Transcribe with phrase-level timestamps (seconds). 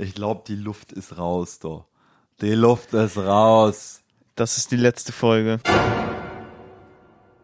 [0.00, 1.86] Ich glaube, die Luft ist raus, doch.
[2.40, 4.00] Die Luft ist raus.
[4.36, 5.58] Das ist die letzte Folge.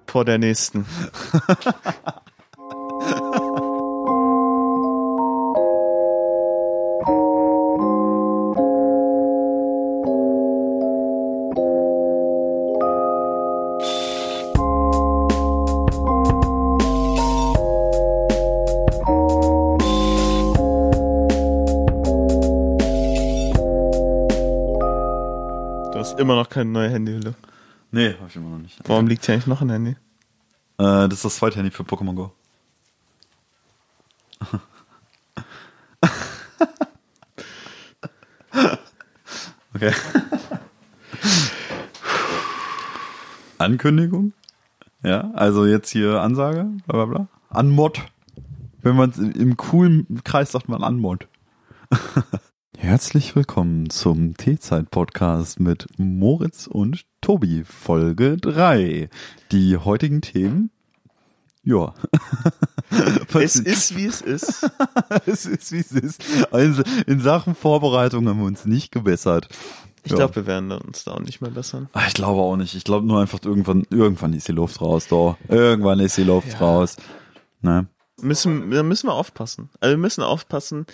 [0.07, 0.87] Vor der nächsten.
[26.25, 27.35] immer noch keine neue Handyhülle.
[27.91, 28.79] Nee, hab ich immer noch nicht.
[28.85, 29.97] Warum liegt hier eigentlich noch ein Handy?
[30.79, 32.33] Äh, das ist das zweite Handy für Pokémon Go.
[39.75, 39.93] okay.
[43.59, 44.33] Ankündigung?
[45.03, 47.29] Ja, also jetzt hier Ansage, bla bla bla.
[47.51, 48.01] Anmod.
[48.83, 51.29] Wenn man im coolen Kreis sagt man Anmod.
[52.95, 59.11] Herzlich willkommen zum T-Zeit-Podcast mit Moritz und Tobi, Folge 3.
[59.51, 60.71] Die heutigen Themen,
[61.65, 61.93] ja.
[63.35, 64.71] Es ist, wie es ist.
[65.27, 66.23] es ist, wie es ist.
[66.53, 69.49] Also in Sachen Vorbereitung haben wir uns nicht gebessert.
[70.05, 70.19] Ich Ja.
[70.19, 71.89] glaube, wir werden uns da auch nicht mehr bessern.
[71.95, 72.77] Ah, Ich glaube auch nicht.
[72.77, 75.37] Ich glaube nur einfach irgendwann, irgendwann ist die Luft raus, doch.
[75.49, 76.59] Irgendwann ist die Luft Ja.
[76.61, 76.95] raus.
[77.61, 77.89] Ne?
[78.23, 79.69] Müssen, da müssen wir aufpassen.
[79.81, 80.87] Also wir müssen aufpassen.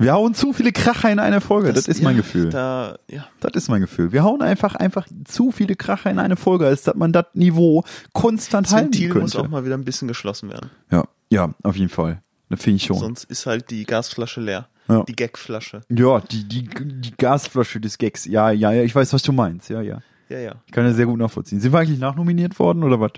[0.00, 1.72] Wir hauen zu viele Kracher in eine Folge.
[1.72, 2.50] Das, ist mein ja, Gefühl.
[2.50, 3.26] Da, ja.
[3.40, 4.12] Das ist mein Gefühl.
[4.12, 7.84] Wir hauen einfach, einfach zu viele Kracher in eine Folge, als dass man das Niveau
[8.12, 9.40] konstant Das halten Ventil muss könnte.
[9.46, 10.70] auch mal wieder ein bisschen geschlossen werden.
[10.90, 12.22] Ja, ja, auf jeden Fall.
[12.48, 12.98] Das finde ich schon.
[12.98, 14.66] Sonst ist halt die Gasflasche leer.
[14.88, 15.04] Ja.
[15.04, 15.82] Die Gagflasche.
[15.88, 18.24] Ja, die, die, die Gasflasche des Gags.
[18.24, 19.68] Ja, ja, ja, ich weiß, was du meinst.
[19.70, 20.00] Ja, ja.
[20.28, 20.54] Ja, ja.
[20.66, 21.60] Ich kann das sehr gut nachvollziehen.
[21.60, 23.12] Sind wir eigentlich nachnominiert worden oder was?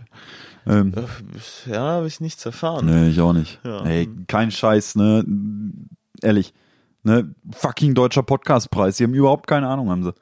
[0.66, 2.86] Ähm, Äh, Ja, habe ich nichts erfahren.
[2.86, 3.58] nee, ich auch nicht.
[3.64, 3.84] Ja.
[3.84, 5.24] Ey, kein Scheiß, ne?
[6.22, 6.52] Ehrlich.
[7.04, 7.34] Ne?
[7.52, 8.96] Fucking deutscher Podcastpreis.
[8.96, 10.14] Die haben überhaupt keine Ahnung, haben sie.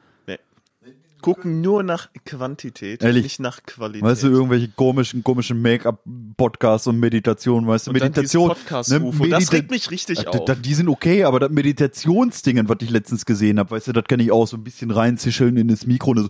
[1.22, 3.22] Gucken nur nach Quantität, Ehrlich?
[3.24, 4.02] nicht nach Qualität.
[4.02, 8.48] Weißt du, irgendwelche komischen, komischen Make-up-Podcasts und Meditationen, weißt du, Und Meditation.
[8.50, 10.60] dieses Podcast-UFO, das regt mich richtig Äh, auf.
[10.60, 14.20] Die sind okay, aber das Meditationsdingen, was ich letztens gesehen habe, weißt du, das kann
[14.20, 16.28] ich auch so ein bisschen reinzischeln in das Mikro und so,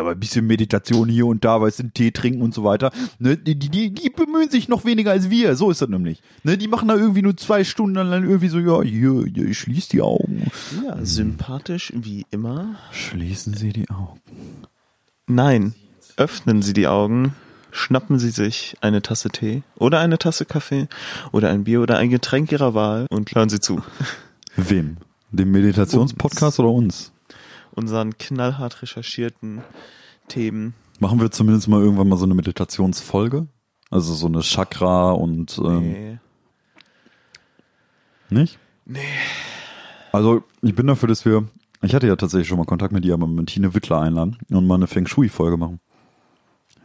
[0.00, 2.92] aber ein bisschen Meditation hier und da, weißt du, Tee trinken und so weiter.
[3.18, 6.22] Ne, die, die, die, bemühen sich noch weniger als wir, so ist das nämlich.
[6.42, 9.58] Ne, die machen da irgendwie nur zwei Stunden dann irgendwie so, ja, hier, hier ich
[9.58, 10.50] schließ die Augen.
[10.84, 12.53] ja, sympathisch wie immer.
[12.92, 14.20] Schließen Sie die Augen.
[15.26, 15.74] Nein,
[16.16, 17.34] öffnen Sie die Augen,
[17.70, 20.88] schnappen Sie sich eine Tasse Tee oder eine Tasse Kaffee
[21.32, 23.82] oder ein Bier oder ein Getränk Ihrer Wahl und hören Sie zu.
[24.56, 24.98] Wem?
[25.30, 27.12] Dem Meditationspodcast oder uns?
[27.72, 29.62] Unseren knallhart recherchierten
[30.28, 30.74] Themen.
[31.00, 33.48] Machen wir zumindest mal irgendwann mal so eine Meditationsfolge?
[33.90, 36.18] Also so eine Chakra und ähm, Nee.
[38.30, 38.58] nicht?
[38.86, 39.00] Nee.
[40.12, 41.48] Also ich bin dafür, dass wir,
[41.84, 44.66] ich hatte ja tatsächlich schon mal Kontakt mit ihr, aber mit Tine Wittler einladen und
[44.66, 45.80] mal eine Feng Shui-Folge machen.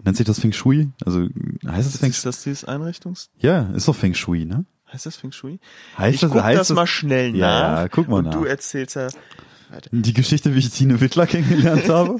[0.04, 0.90] Nennt sich das Feng Shui?
[1.06, 1.28] Also
[1.68, 3.30] heißt es Feng Ist das dieses Einrichtungs...
[3.40, 4.66] Ja, ist doch Feng Shui, ne?
[4.92, 5.60] Heißt das Feng Shui?
[5.98, 7.78] Heißt ich das, guck heißt das mal schnell Ja, nach.
[7.82, 8.34] ja, guck mal und nach.
[8.34, 9.10] du erzählst ja...
[9.92, 12.18] Die Geschichte, wie ich Tine Wittler kennengelernt habe,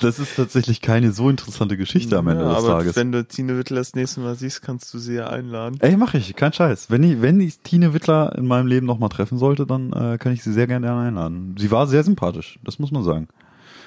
[0.00, 2.96] das, ist tatsächlich keine so interessante Geschichte am Ende ja, des aber Tages.
[2.96, 5.78] wenn du Tine Wittler das nächste Mal siehst, kannst du sie ja einladen.
[5.80, 6.90] Ey, mach ich, kein Scheiß.
[6.90, 10.32] Wenn ich, wenn ich Tine Wittler in meinem Leben nochmal treffen sollte, dann äh, kann
[10.32, 11.54] ich sie sehr gerne einladen.
[11.58, 13.28] Sie war sehr sympathisch, das muss man sagen.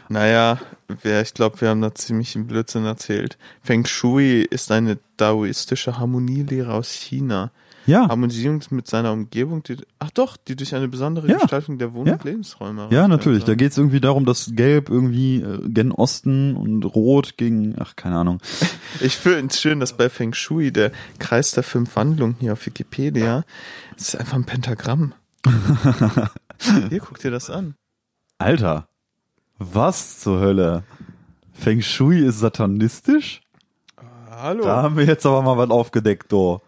[0.09, 3.37] Naja, wer, ich glaube, wir haben da ziemlich einen Blödsinn erzählt.
[3.61, 7.51] Feng Shui ist eine daoistische Harmonielehre aus China.
[7.89, 11.37] Ja, Harmonisierung mit seiner Umgebung, die, ach doch, die durch eine besondere Ja.
[11.39, 12.13] Gestaltung der Wohn- Ja.
[12.13, 12.87] und Lebensräume.
[12.91, 13.43] ja, natürlich.
[13.45, 17.95] Da geht es irgendwie darum, dass Gelb irgendwie äh, gen Osten und Rot gegen, ach,
[17.95, 18.39] keine Ahnung.
[19.01, 22.65] Ich finde es schön, dass bei Feng Shui der Kreis der fünf Wandlungen hier auf
[22.65, 23.43] Wikipedia,
[23.97, 25.13] das ist einfach ein Pentagramm.
[26.89, 27.75] Hier, guck dir das an.
[28.37, 28.87] Alter,
[29.57, 30.83] was zur Hölle?
[31.53, 33.41] Feng Shui ist satanistisch?
[34.29, 34.63] Hallo.
[34.63, 36.61] Da haben wir jetzt aber mal was aufgedeckt, do.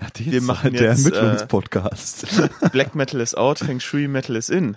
[0.00, 2.26] Ja, die Wir machen der jetzt, äh, Ermittlungspodcast.
[2.72, 4.76] Black Metal is out, Feng Shui Metal is in.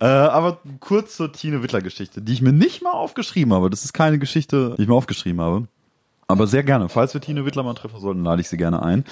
[0.00, 3.70] Äh, aber kurz zur Tine Wittler Geschichte, die ich mir nicht mal aufgeschrieben habe.
[3.70, 5.68] Das ist keine Geschichte, die ich mir aufgeschrieben habe.
[6.26, 6.88] Aber sehr gerne.
[6.88, 9.04] Falls wir Tine Wittler mal treffen sollten, lade ich sie gerne ein.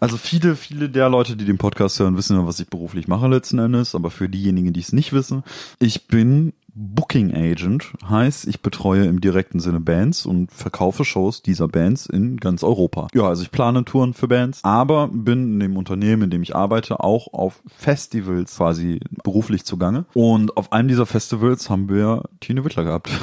[0.00, 3.28] Also viele, viele der Leute, die den Podcast hören, wissen ja, was ich beruflich mache
[3.28, 3.94] letzten Endes.
[3.94, 5.44] Aber für diejenigen, die es nicht wissen,
[5.78, 7.92] ich bin Booking Agent.
[8.08, 13.08] Heißt, ich betreue im direkten Sinne Bands und verkaufe Shows dieser Bands in ganz Europa.
[13.14, 16.56] Ja, also ich plane Touren für Bands, aber bin in dem Unternehmen, in dem ich
[16.56, 20.06] arbeite, auch auf Festivals quasi beruflich zugange.
[20.14, 23.10] Und auf einem dieser Festivals haben wir Tine Wittler gehabt.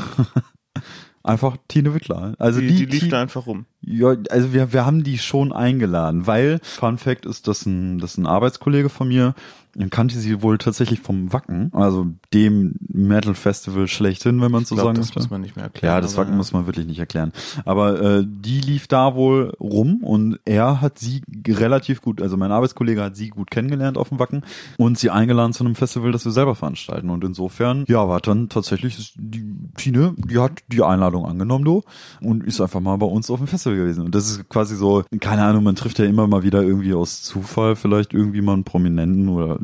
[1.21, 2.33] Einfach Tine Wittler.
[2.39, 3.65] Also Die, die, die lief Ti- da einfach rum.
[3.81, 8.17] Ja, also wir, wir haben die schon eingeladen, weil Fun Fact ist, dass ein, dass
[8.17, 9.35] ein Arbeitskollege von mir
[9.75, 14.75] dann kannte sie wohl tatsächlich vom Wacken, also dem Metal Festival schlechthin, wenn man so
[14.75, 15.19] sagen das möchte.
[15.19, 15.95] muss man nicht mehr erklären.
[15.95, 17.31] Ja, das Wacken muss man wirklich nicht erklären.
[17.65, 22.51] Aber äh, die lief da wohl rum und er hat sie relativ gut, also mein
[22.51, 24.43] Arbeitskollege hat sie gut kennengelernt auf dem Wacken
[24.77, 27.09] und sie eingeladen zu einem Festival, das wir selber veranstalten.
[27.09, 31.83] Und insofern, ja, war dann tatsächlich die Tine, die hat die Einladung angenommen, du,
[32.21, 34.05] und ist einfach mal bei uns auf dem Festival gewesen.
[34.05, 37.21] Und das ist quasi so, keine Ahnung, man trifft ja immer mal wieder irgendwie aus
[37.21, 39.59] Zufall vielleicht irgendwie mal einen Prominenten oder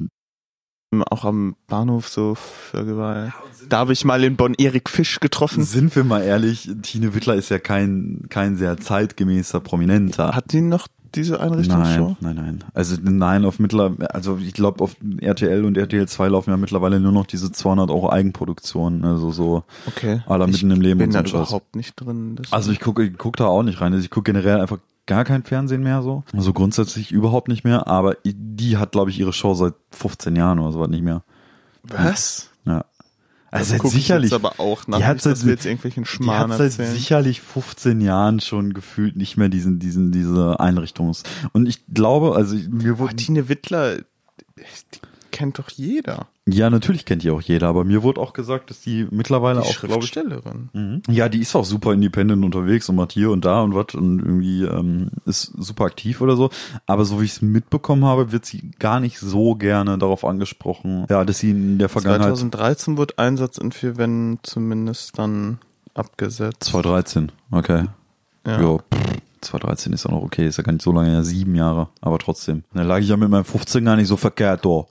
[1.03, 3.33] Auch am Bahnhof so Völkewahl.
[3.69, 5.63] Da habe ich mal in Bonn Erik Fisch getroffen.
[5.63, 10.35] Sind wir mal ehrlich, Tine Wittler ist ja kein, kein sehr zeitgemäßer Prominenter.
[10.35, 12.17] Hat die noch diese Einrichtungsshow?
[12.19, 12.63] Nein, nein, nein.
[12.73, 16.99] Also nein, auf mittlerweile, also ich glaube auf RTL und RTL 2 laufen ja mittlerweile
[16.99, 20.21] nur noch diese 200 Euro Eigenproduktionen, also so Okay.
[20.27, 22.39] aller mitten im Leben bin und so überhaupt nicht drin.
[22.51, 23.93] Also ich gucke ich guck da auch nicht rein.
[23.93, 26.23] Also ich gucke generell einfach gar kein Fernsehen mehr so.
[26.33, 30.59] Also grundsätzlich überhaupt nicht mehr, aber die hat, glaube ich, ihre Show seit 15 Jahren
[30.59, 31.23] oder so was nicht mehr.
[31.83, 32.49] Was?
[32.65, 32.85] Ja.
[33.51, 34.25] Also, guck seit sicherlich.
[34.25, 37.39] Ich jetzt aber auch nach, die hat seit- jetzt irgendwelchen Die Schmarrn hat seit sicherlich
[37.41, 41.23] 15 Jahren schon gefühlt nicht mehr diesen, diesen, diese Einrichtungs.
[41.53, 44.03] Und ich glaube, also mir wurde, Tine Wittler, die
[45.35, 46.27] kennt doch jeder.
[46.47, 49.67] ja, natürlich kennt die auch jeder, aber mir wurde auch gesagt, dass die mittlerweile Die
[49.67, 50.69] auch, glaube ich, Schriftstellerin.
[50.71, 51.01] Mhm.
[51.09, 54.19] Ja, die ist auch super independent unterwegs und macht hier und da und was und
[54.19, 56.51] irgendwie ähm, ist super aktiv oder so.
[56.85, 61.05] Aber so wie ich es mitbekommen habe, wird sie gar nicht so gerne darauf angesprochen,
[61.09, 65.57] ja, dass sie in der Vergangenheit 2013 wurde Einsatz in vier Wänden zumindest dann
[65.95, 66.63] abgesetzt.
[66.63, 67.87] 2013, okay.
[68.47, 68.59] Ja.
[68.77, 68.81] Pff,
[69.41, 72.19] 2013 ist auch noch okay, ist ja gar nicht so lange, ja sieben Jahre, aber
[72.19, 72.63] trotzdem.
[72.73, 74.85] Da lag ich ja mit meinem 15 gar nicht so verkehrt, da.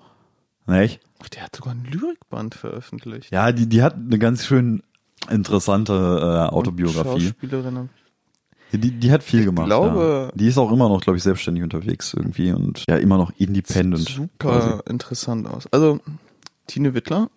[0.67, 1.01] Nicht?
[1.23, 3.31] Ach, Der hat sogar ein Lyrikband veröffentlicht.
[3.33, 4.83] Ja, die, die hat eine ganz schön
[5.31, 7.27] interessante äh, Autobiografie.
[7.29, 7.89] Schauspielerin.
[8.73, 9.67] Die, die hat viel Ich gemacht.
[9.67, 10.37] glaube- ja.
[10.37, 14.09] Die ist auch immer noch, glaube ich, selbstständig unterwegs irgendwie und ja, immer noch independent.
[14.09, 14.81] Super quasi.
[14.91, 15.67] interessant aus.
[15.73, 16.01] Also,
[16.67, 17.31] Tine Wittler,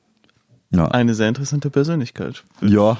[0.72, 0.88] Ja.
[0.88, 2.44] eine sehr interessante Persönlichkeit.
[2.60, 2.98] Würde ja.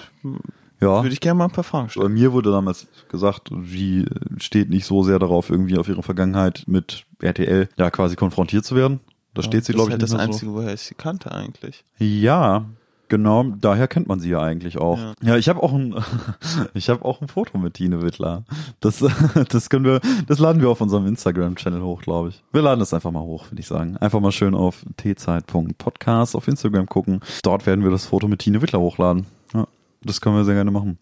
[0.80, 1.02] Ja.
[1.02, 2.14] Würde ich gerne mal ein paar Fragen Bei stellen.
[2.14, 4.06] mir wurde damals gesagt, sie
[4.38, 8.76] steht nicht so sehr darauf, irgendwie auf ihre Vergangenheit mit RTL ja quasi konfrontiert zu
[8.76, 9.00] werden.
[9.38, 11.84] Da steht sie, glaube ich, halt das Einzige, woher ich sie kannte eigentlich.
[12.00, 12.06] so.
[12.06, 12.66] Ja,
[13.08, 13.44] genau.
[13.44, 14.98] Daher kennt man sie ja eigentlich auch.
[14.98, 15.14] Ja.
[15.22, 15.96] Ja, ich habe auch ein,
[16.74, 18.44] ich habe auch ein Foto mit Tine Wittler.
[18.80, 19.04] Das,
[19.50, 22.44] das können wir, das laden wir auf unserem Instagram-Channel hoch, glaube ich.
[22.52, 23.96] Wir laden das einfach mal hoch, würde ich sagen.
[23.98, 27.22] Einfach mal schön auf tzeit.podcast auf Instagram gucken.
[27.44, 29.28] Dort werden wir das Foto mit Tine Wittler hochladen.
[29.54, 29.68] Ja,
[30.02, 30.98] das können wir sehr gerne machen.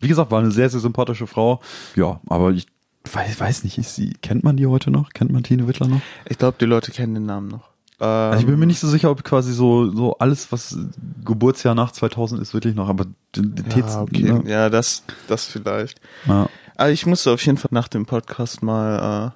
[0.00, 1.60] Wie gesagt, war eine sehr, sehr sympathische Frau.
[1.94, 2.66] Ja, aber ich
[3.14, 5.10] weiß, weiß nicht, ist sie, kennt man die heute noch?
[5.10, 6.00] Kennt man Tine Wittler noch?
[6.28, 7.68] Ich glaube, die Leute kennen den Namen noch.
[8.00, 10.76] Ähm, Also ich bin mir nicht so sicher, ob quasi so, so alles, was
[11.24, 13.06] Geburtsjahr nach 2000 ist, wirklich noch, aber
[13.36, 14.22] ja, okay.
[14.22, 14.42] ne?
[14.46, 16.00] Ja, das, das vielleicht.
[16.26, 16.48] Ja.
[16.76, 19.30] Aber ich musste auf jeden Fall nach dem Podcast mal äh,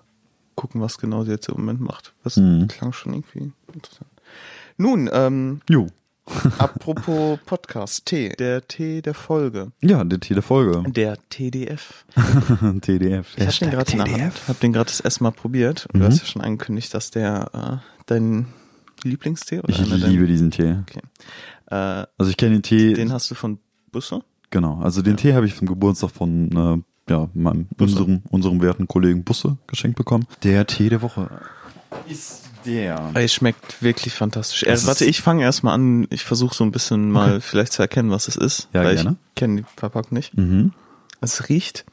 [0.57, 2.13] gucken, was genau sie jetzt im Moment macht.
[2.23, 2.69] Das Mhm.
[2.69, 4.11] klang schon irgendwie interessant.
[4.77, 5.87] Nun, ähm, Jo.
[6.59, 8.31] Apropos Podcast, T.
[8.39, 9.73] Der T der Folge.
[9.81, 10.83] Ja, der Tee der Folge.
[10.91, 12.05] Der TDF.
[12.83, 13.35] TDF.
[13.37, 15.87] Ich habe den gerade in der Hand, habe den gerade das erste Mal probiert.
[15.93, 16.01] Und Mhm.
[16.01, 18.47] Du hast ja schon angekündigt, dass der äh, dein
[19.03, 20.77] Lieblingstee oder Ich liebe diesen Tee.
[21.69, 23.59] deiner, äh, Also ich kenne den Tee, den hast du von
[23.93, 24.21] Busse?
[24.51, 28.87] genau, also den Tee habe ich zum Geburtstag von äh, ja, meinem, unserem, unserem werten
[28.87, 30.27] Kollegen Busse geschenkt bekommen.
[30.43, 31.29] Der Tee der Woche
[32.09, 33.11] ist der.
[33.15, 34.61] Es schmeckt wirklich fantastisch.
[34.67, 36.07] Das warte, ich fange erstmal an.
[36.11, 37.41] Ich versuche so ein bisschen mal Okay.
[37.41, 38.69] vielleicht zu erkennen, was es ist.
[38.73, 39.17] Ja, weil gerne.
[39.29, 40.37] ich kenne die Verpackung nicht.
[40.37, 40.73] Mhm.
[41.21, 41.85] Es riecht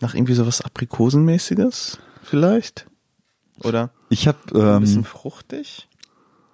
[0.00, 2.86] nach irgendwie sowas Aprikosenmäßiges, vielleicht.
[3.62, 4.38] Oder Ich habe
[4.76, 5.88] ein bisschen ähm, fruchtig.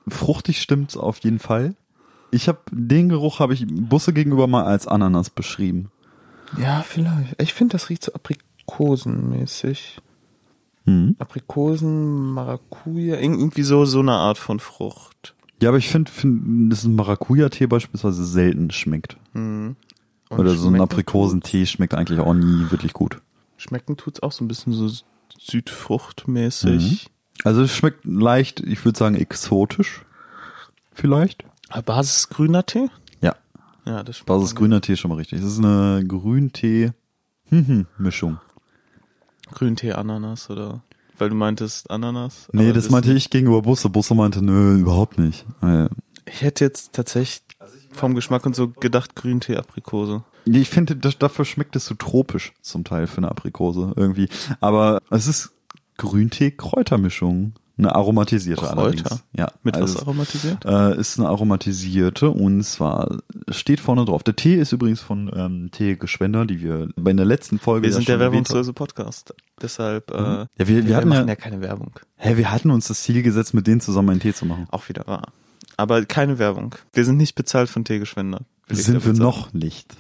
[0.09, 1.75] fruchtig stimmt's auf jeden Fall.
[2.31, 5.91] Ich habe den Geruch habe ich Busse gegenüber mal als Ananas beschrieben.
[6.59, 7.41] Ja, vielleicht.
[7.43, 9.99] Ich finde, das riecht so aprikosenmäßig.
[10.85, 11.15] Mhm.
[11.19, 15.35] Aprikosen, Maracuja, irg- irgendwie so, so eine Art von Frucht.
[15.63, 19.17] Ja, aber ich finde, find, dass ein Maracuja-Tee beispielsweise selten schmeckt.
[19.33, 19.77] Mhm.
[20.31, 23.13] Oder so ein Aprikosentee schmeckt eigentlich auch nie wirklich gut.
[23.13, 23.23] tut-
[23.59, 24.91] Schmecken tut's auch so ein bisschen so
[25.39, 27.07] Südfruchtmäßig.
[27.45, 30.03] Also es schmeckt leicht, ich würde sagen exotisch.
[30.93, 31.45] Vielleicht.
[31.45, 31.83] Mhm.
[31.85, 32.89] Basis grüner Tee?
[33.21, 33.37] Ja.
[33.85, 34.23] Ja, das.
[34.25, 35.41] Basis grüner Tee ist schon mal richtig.
[35.41, 38.39] Das ist eine Grüntee-Mischung.
[39.53, 40.83] Grüntee, Ananas oder?
[41.19, 42.49] Weil du meintest Ananas.
[42.53, 43.89] Nee, aber das meinte ich gegenüber Busse.
[43.91, 45.45] Busse meinte, nö, überhaupt nicht.
[45.63, 45.89] Äh,
[46.27, 47.43] Ich hätte jetzt tatsächlich
[47.93, 50.25] vom Geschmack und so gedacht Grüntee, Aprikose.
[50.47, 54.29] Ich finde, das, dafür schmeckt es so tropisch zum Teil für eine Aprikose irgendwie.
[54.61, 55.53] Aber es ist
[55.99, 57.53] Grüntee-Kräutermischung.
[57.79, 58.79] Eine aromatisierte Kräuter?
[58.79, 59.25] allerdings.
[59.37, 60.65] Ja, Mit also was aromatisiert?
[60.65, 64.23] äh, ist eine aromatisierte und zwar steht vorne drauf.
[64.23, 67.91] Der Tee ist übrigens von ähm, Tee Geschwender, die wir bei der letzten Folge Wir
[67.91, 68.33] ja sind der erwähnt haben.
[68.35, 69.35] werbungslose Podcast.
[69.61, 71.93] Deshalb, äh, Ja, wir, wir, hatten machen ja, ja keine Werbung.
[72.17, 74.67] hä, wir hatten uns das Ziel gesetzt, mit denen zusammen einen Tee zu machen.
[74.71, 75.33] Auch wieder wahr.
[75.79, 76.75] Aber keine Werbung.
[76.93, 78.43] Wir sind nicht bezahlt von Teegeschwender.
[78.69, 79.95] Sind wir noch nicht.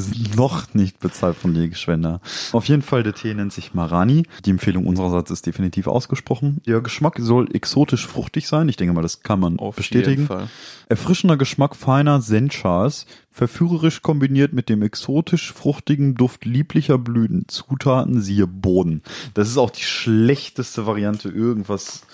[0.00, 2.22] Wir sind noch nicht bezahlt von Tee Geschwender.
[2.52, 4.22] Auf jeden Fall, der Tee nennt sich Marani.
[4.46, 6.62] Die Empfehlung unsererseits ist definitiv ausgesprochen.
[6.64, 8.70] Ihr Geschmack soll exotisch fruchtig sein.
[8.70, 10.22] Ich denke mal, das kann man Auf bestätigen.
[10.22, 10.48] jeden Fall.
[10.88, 17.44] Erfrischender Geschmack feiner Senchas, verführerisch kombiniert mit dem exotisch fruchtigen Duft lieblicher Blüten.
[17.48, 19.02] Zutaten siehe Boden.
[19.34, 22.06] Das ist auch die schlechteste Variante, irgendwas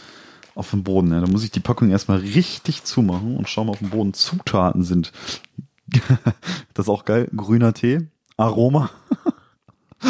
[0.57, 1.13] auf dem Boden.
[1.13, 1.21] Ja.
[1.21, 4.83] Da muss ich die Packung erstmal richtig zumachen und schauen, ob auf dem Boden Zutaten
[4.83, 5.13] sind.
[6.75, 7.29] das ist auch geil.
[7.35, 8.91] Grüner Tee, Aroma,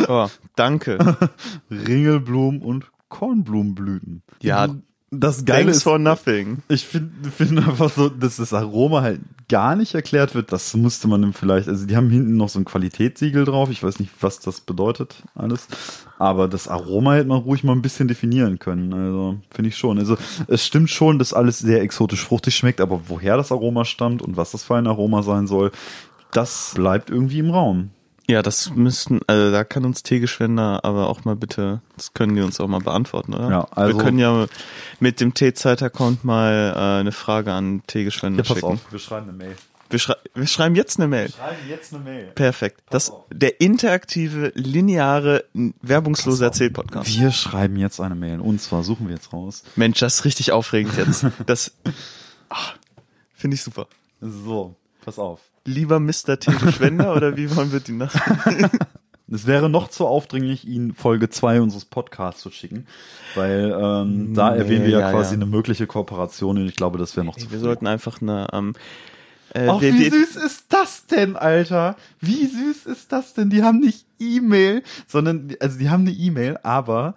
[0.09, 0.99] Oh, danke.
[1.71, 4.23] Ringelblumen und Kornblumenblüten.
[4.43, 4.69] Ja,
[5.21, 6.59] das Geile Thanks ist, for nothing.
[6.69, 10.53] Ich finde find einfach so, dass das Aroma halt gar nicht erklärt wird.
[10.53, 13.71] Das musste man vielleicht, also die haben hinten noch so ein Qualitätssiegel drauf.
[13.71, 15.69] Ich weiß nicht, was das bedeutet alles.
[16.19, 18.93] Aber das Aroma hätte man ruhig mal ein bisschen definieren können.
[18.93, 19.99] Also finde ich schon.
[19.99, 20.17] Also
[20.49, 24.37] es stimmt schon, dass alles sehr exotisch fruchtig schmeckt, aber woher das Aroma stammt und
[24.37, 25.71] was das für ein Aroma sein soll,
[26.33, 27.91] das bleibt irgendwie im Raum.
[28.29, 32.43] Ja, das müssten, also da kann uns Teegeschwender aber auch mal bitte, das können die
[32.43, 33.51] uns auch mal beantworten, oder?
[33.51, 34.47] Ja, also- Wir können ja
[34.99, 38.81] mit dem T-Zeit-Account mal äh, eine Frage an Teegeschwender schicken.
[38.91, 39.57] wir schreiben eine Mail.
[39.89, 41.31] Wir, schrei wir schreiben jetzt eine Mail.
[41.31, 42.27] Schreiben jetzt eine Mail.
[42.35, 42.83] Perfekt.
[42.91, 45.45] Das, der interaktive, lineare,
[45.83, 47.09] werbungslose Erzählpodcast.
[47.09, 48.41] Wir schreiben jetzt eine Mail.
[48.41, 49.63] Und zwar suchen wir jetzt raus.
[49.77, 51.27] Mensch, das ist richtig aufregend jetzt.
[51.47, 51.73] Das
[52.49, 52.57] ah,
[53.35, 53.87] finde ich super.
[54.21, 55.41] So, pass auf.
[55.67, 56.39] Lieber Mr.
[56.39, 58.15] Teegeschwender oder wie wollen wir die nach?
[59.29, 62.87] Es wäre noch zu aufdringlich, Ihnen Folge 2 unseres Podcasts zu schicken,
[63.35, 65.39] weil ähm, da Nee, erwähnen wir ja, ja, quasi ja.
[65.39, 67.65] eine mögliche Kooperation und ich glaube, das wäre noch zu Wir früh.
[67.65, 68.75] sollten einfach eine, ähm,
[69.53, 71.97] äh, Ach, wie süß ist das denn, Alter?
[72.21, 73.51] Wie süß ist das denn?
[73.51, 77.17] Die haben nicht E-Mail, sondern, also die haben eine E-Mail, aber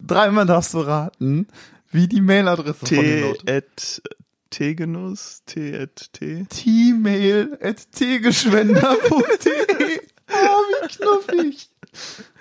[0.00, 1.46] dreimal darfst du raten,
[1.90, 4.02] wie die Mailadresse von den T
[4.58, 6.44] Teegenuss, T at T.
[6.48, 10.00] T-Mail at tgeschwender.de.
[10.30, 11.68] Oh, wie knuffig.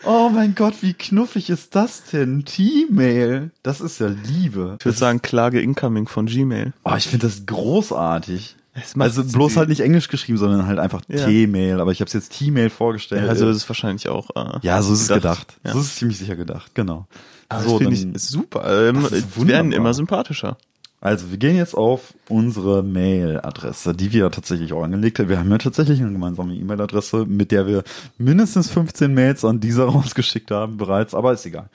[0.06, 2.46] Oh mein Gott, wie knuffig ist das denn?
[2.46, 3.52] T-Mail.
[3.64, 4.78] Das ist ja Liebe.
[4.80, 6.74] Ich würde sagen, Klage incoming von Gmail.
[6.86, 8.56] Oh, ich finde das großartig.
[8.98, 11.26] Also bloß halt nicht englisch geschrieben, sondern halt einfach Ja.
[11.26, 11.80] T-Mail.
[11.80, 13.24] Aber ich habe es jetzt T-Mail vorgestellt.
[13.24, 14.30] Ja, also ist es wahrscheinlich auch.
[14.36, 15.58] Äh, ja, so ist es gedacht.
[15.64, 15.74] Ja.
[15.74, 17.06] So ist es ziemlich sicher gedacht, genau.
[17.50, 18.88] Aber so, das finde dann- ich super.
[18.90, 20.58] Ähm, Das ist die werden immer sympathischer.
[21.04, 25.28] Also, wir gehen jetzt auf unsere Mailadresse, die wir ja tatsächlich auch angelegt haben.
[25.28, 27.84] Wir haben ja tatsächlich eine gemeinsame E-Mail-Adresse, mit der wir
[28.18, 31.70] mindestens 15 Mails an dieser rausgeschickt haben bereits, aber ist egal.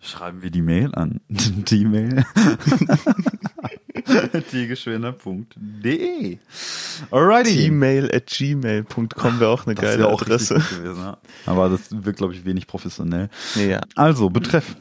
[0.00, 2.24] Schreiben wir die Mail an die Mail
[4.50, 6.38] tgeschwender.de
[7.12, 7.54] Alrighty.
[7.54, 10.54] T-Mail at gmail.com wäre auch eine Das geile auch Adresse.
[10.54, 11.18] gewesen, ja.
[11.46, 13.28] Aber das wirkt, glaube ich, wenig professionell.
[13.54, 13.80] Ja.
[13.94, 14.74] Also, Betreff.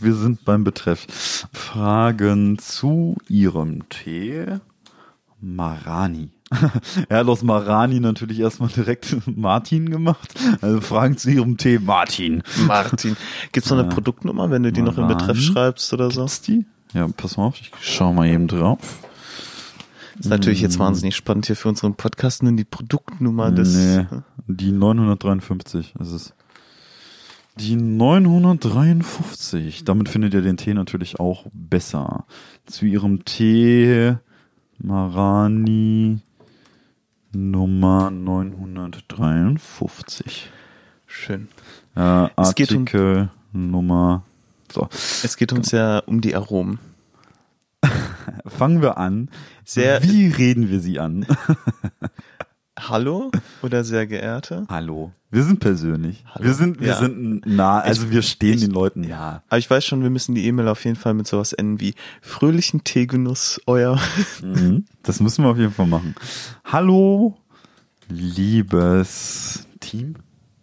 [0.00, 1.06] Wir sind beim Betreff.
[1.52, 4.46] Fragen zu Ihrem Tee.
[5.40, 6.30] Marani.
[7.08, 10.34] er hat aus Marani natürlich erstmal direkt Martin gemacht.
[10.60, 11.78] Also Fragen zu Ihrem Tee.
[11.78, 12.42] Martin.
[12.66, 13.16] Martin.
[13.52, 13.94] Gibt's noch eine Ja.
[13.94, 15.08] Produktnummer, wenn du die noch im.
[15.08, 16.22] Betreff schreibst oder so?
[16.22, 16.64] Gibt's die?
[16.94, 17.56] Ja, pass mal auf.
[17.60, 18.78] Ich schau mal eben drauf.
[20.18, 23.74] ist natürlich jetzt wahnsinnig spannend hier für unseren Podcast, nur die Produktnummer des.
[23.74, 24.06] Nee,
[24.46, 26.34] die 953 ist es.
[27.58, 29.84] Die 953.
[29.84, 32.24] Damit findet ihr den Tee natürlich auch besser.
[32.66, 34.14] Zu ihrem Tee
[34.78, 36.18] Marani
[37.32, 40.50] Nummer 953.
[41.06, 41.48] Schön.
[41.96, 44.22] Äh, Es geht um- Artikel Nummer.
[44.70, 44.88] So,
[45.24, 46.78] Es geht uns ja um die Aromen.
[48.46, 49.30] fangen wir an.
[49.64, 51.26] Sehr- Wie reden wir sie an?
[52.78, 53.30] Hallo
[53.62, 54.64] oder sehr geehrte?
[54.68, 55.12] Hallo.
[55.30, 56.24] Wir sind persönlich.
[56.32, 56.44] Hallo.
[56.44, 56.96] Wir sind, wir Ja.
[56.98, 59.42] sind nah, also Ich- wir stehen ich- den Leuten nah.
[59.48, 61.94] Aber ich weiß schon, wir müssen die E-Mail auf jeden Fall mit sowas enden wie
[62.22, 63.98] fröhlichen Teegenuss, euer.
[64.42, 64.84] Mhm.
[65.02, 66.14] Das müssen wir auf jeden Fall machen.
[66.64, 67.36] Hallo,
[68.08, 70.14] liebes Team.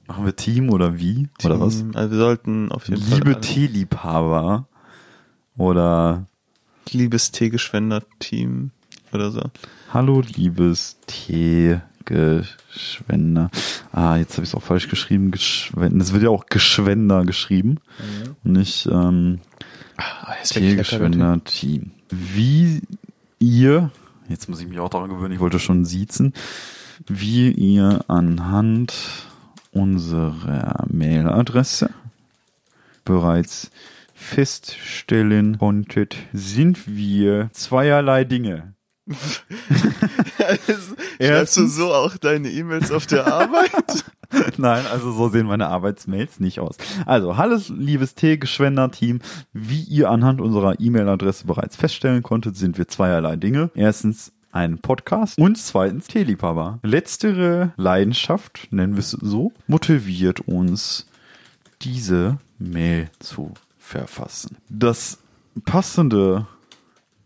[0.07, 1.27] Machen wir Team oder wie?
[1.43, 1.84] Oder was?
[1.93, 3.17] Also wir sollten auf jeden Fall.
[3.19, 4.67] Liebe Teeliebhaber.
[5.57, 6.27] Oder
[6.91, 8.69] Liebes Teegeschwender-Team
[9.12, 9.41] oder so.
[9.91, 10.98] Hallo, liebes
[12.05, 13.50] Teegeschwender.
[13.91, 15.31] Ah, jetzt habe ich es auch falsch geschrieben.
[15.31, 16.03] Geschwender.
[16.03, 17.79] Es wird ja auch Geschwender geschrieben.
[18.43, 19.39] Und nicht ähm,
[19.97, 20.33] Ah.
[20.43, 21.91] Teegeschwender-Team.
[22.09, 22.81] Wie
[23.39, 23.91] ihr,
[24.27, 26.33] jetzt muss ich mich auch daran gewöhnen, ich wollte schon siezen,
[27.07, 28.93] wie ihr anhand
[29.71, 31.89] unserer Mailadresse
[33.03, 33.71] bereits
[34.13, 38.75] feststellen konntet, sind wir zweierlei Dinge.
[41.21, 44.03] Schreibst du so auch deine E-Mails auf der Arbeit?
[44.57, 46.77] Nein, also so sehen meine Arbeitsmails nicht aus.
[47.05, 49.19] Also, hallo liebes T-Geschwender-Team.
[49.53, 53.69] Wie ihr anhand unserer E-Mail-Adresse bereits feststellen konntet, sind wir zweierlei Dinge.
[53.75, 56.79] Erstens ein Podcast und zweitens Teeliebhaber.
[56.81, 61.07] Letztere Leidenschaft, nennen wir es so, motiviert uns,
[61.81, 64.57] diese Mail zu verfassen.
[64.69, 65.19] Das
[65.65, 66.47] passende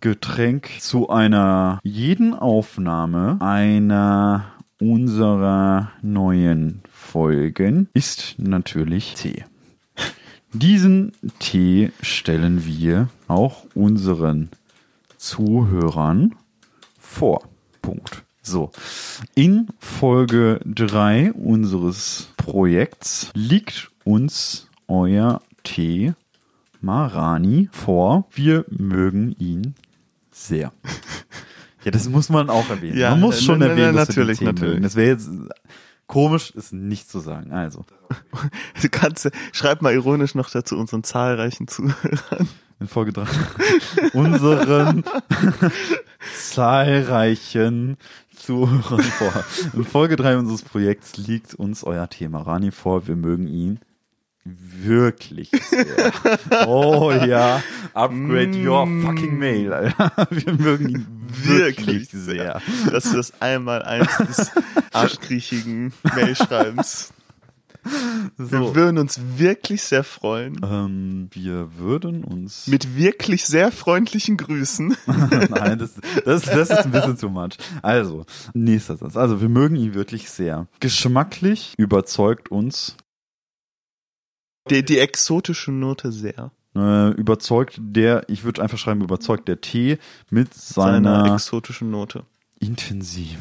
[0.02, 9.44] Getränk zu einer jeden Aufnahme einer unserer neuen Folgen ist natürlich Tee.
[10.54, 14.50] Diesen Tee stellen wir auch unseren
[15.18, 16.34] Zuhörern
[16.98, 17.44] vor.
[17.82, 18.24] Punkt.
[18.42, 18.72] So.
[19.36, 26.14] In Folge 3 unseres Projekts liegt uns euer Tee
[26.82, 28.26] Marani vor.
[28.32, 29.76] Wir mögen ihn
[30.48, 30.72] sehr.
[31.84, 32.98] Ja, das muss man auch erwähnen.
[32.98, 34.70] Ja, man muss schon na, na, erwähnen, na, dass wir natürlich, Tee natürlich.
[34.72, 34.84] mögen.
[34.84, 35.30] Das wäre jetzt
[36.08, 37.52] komisch, es nicht zu sagen.
[37.54, 37.86] Also,
[38.82, 42.50] Du kannst, schreib mal ironisch noch dazu unseren zahlreichen Zuhörern.
[42.80, 43.28] in Folge 3
[44.14, 45.04] unseren
[46.50, 47.98] zahlreichen
[48.36, 49.44] Zuhörern vor.
[49.74, 53.08] In Folge 3 unseres Projekts liegt uns euer Thema Rani vor.
[53.08, 53.80] Wir mögen ihn
[54.58, 56.12] wirklich sehr.
[56.68, 57.62] Oh ja,
[57.94, 59.74] upgrade your fucking mail.
[59.74, 60.12] Alter.
[60.30, 62.62] Wir mögen ihn wirklich, Wirklich sehr.
[62.92, 64.52] Das ist das einmal eins des
[64.94, 67.14] arschgriechigen Mailschreibens.
[68.38, 68.76] Wir So.
[68.76, 70.60] würden uns wirklich sehr freuen.
[70.64, 74.98] Ähm, wir würden uns Mit wirklich sehr freundlichen Grüßen.
[75.50, 75.94] Nein, das,
[76.26, 77.52] das, das ist ein bisschen too much.
[77.82, 79.16] Also, nächster Satz.
[79.16, 80.68] Also, wir mögen ihn wirklich sehr.
[80.82, 82.98] Geschmacklich überzeugt uns,
[84.70, 86.52] Die, die exotische Note sehr.
[86.76, 89.98] äh, überzeugt der, ich würde einfach schreiben, überzeugt der Tee
[90.30, 92.24] mit Seiner seiner exotischen Note.
[92.60, 93.38] intensiv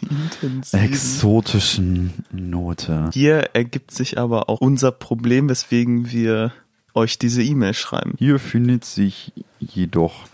[0.00, 0.80] Intensiv.
[0.80, 3.10] exotischen Note.
[3.12, 6.52] Hier ergibt sich aber auch unser Problem, weswegen wir
[6.94, 8.14] euch diese E-Mail schreiben.
[8.18, 10.26] Hier findet sich jedoch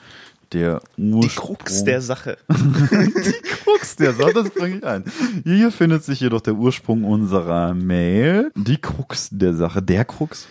[0.54, 1.56] der Ursprung.
[1.58, 2.38] Die Krux der Sache.
[2.48, 5.04] die Krux der Sache, das bringe ich ein.
[5.44, 8.50] Hier findet sich jedoch der Ursprung unserer Mail.
[8.54, 9.82] Die Krux der Sache.
[9.82, 10.46] Der Krux?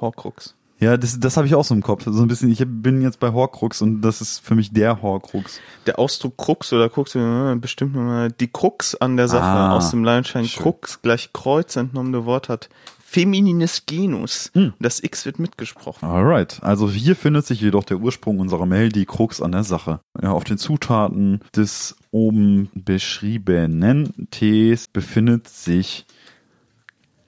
[0.00, 0.54] Horcrux.
[0.80, 2.04] Ja, das, das habe ich auch so im Kopf.
[2.04, 5.60] So ein bisschen, ich bin jetzt bei Horcrux und das ist für mich der Horcrux.
[5.86, 7.16] Der Ausdruck Krux oder Krux,
[7.60, 10.62] bestimmt die Krux an der Sache Ah, aus dem Leinschein schön.
[10.62, 12.68] Krux gleich Kreuz entnommene Wort hat
[13.14, 14.50] feminines Genus.
[14.54, 14.72] Hm.
[14.80, 16.04] Das X wird mitgesprochen.
[16.04, 16.60] Alright.
[16.64, 20.00] Also hier findet sich jedoch der Ursprung unserer Mail, die Krux an der Sache.
[20.20, 26.06] Ja, auf den Zutaten des oben beschriebenen Tees befindet sich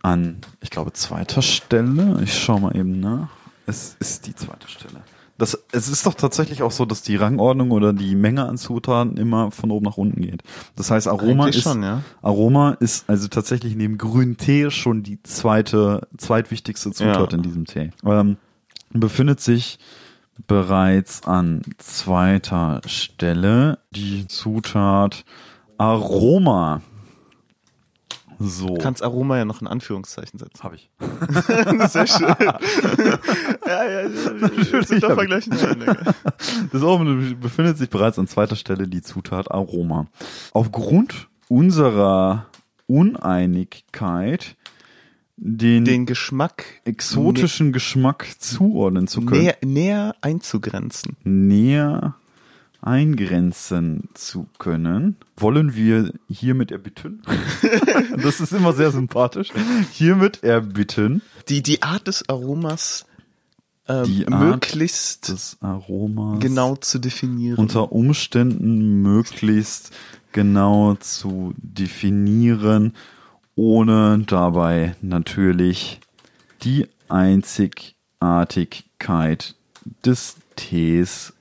[0.02, 2.20] an, ich glaube, zweiter Stelle.
[2.24, 3.28] Ich schau mal eben nach.
[3.66, 5.02] Es ist die zweite Stelle.
[5.38, 9.16] Das, es ist doch tatsächlich auch so, dass die Rangordnung oder die Menge an Zutaten
[9.18, 10.42] immer von oben nach unten geht.
[10.76, 12.02] Das heißt, Aroma Eigentlich ist, schon, ja.
[12.22, 17.36] Aroma ist also tatsächlich neben grünen Tee schon die zweite, zweitwichtigste Zutat Ja.
[17.38, 17.90] in diesem Tee.
[18.04, 18.38] Ähm,
[18.92, 19.78] befindet sich
[20.46, 25.24] bereits an zweiter Stelle die Zutat
[25.78, 26.80] Aroma.
[28.38, 28.66] So.
[28.66, 30.62] Du kannst Aroma ja noch in Anführungszeichen setzen.
[30.62, 30.90] Habe ich.
[31.90, 32.28] Sehr schön.
[33.66, 36.14] ja, ja, vergleichen wir.
[36.72, 40.06] Das oben befindet sich bereits an zweiter Stelle die Zutat Aroma.
[40.52, 42.46] Aufgrund unserer
[42.86, 44.56] Uneinigkeit,
[45.38, 51.16] den, Den Geschmack exotischen Geschmack zuordnen zu können, näher, näher einzugrenzen.
[51.24, 52.14] näher
[52.86, 57.20] eingrenzen zu können, wollen wir hiermit erbitten.
[58.22, 59.48] das ist immer sehr sympathisch.
[59.92, 63.04] Hiermit erbitten, Die, die Art des Aromas
[63.88, 67.58] äh, Die Art möglichst des Aromas genau zu definieren.
[67.58, 69.90] unter Umständen möglichst
[70.32, 72.94] genau zu definieren,
[73.56, 75.98] ohne dabei natürlich
[76.62, 79.56] die Einzigartigkeit
[80.04, 81.32] des Tees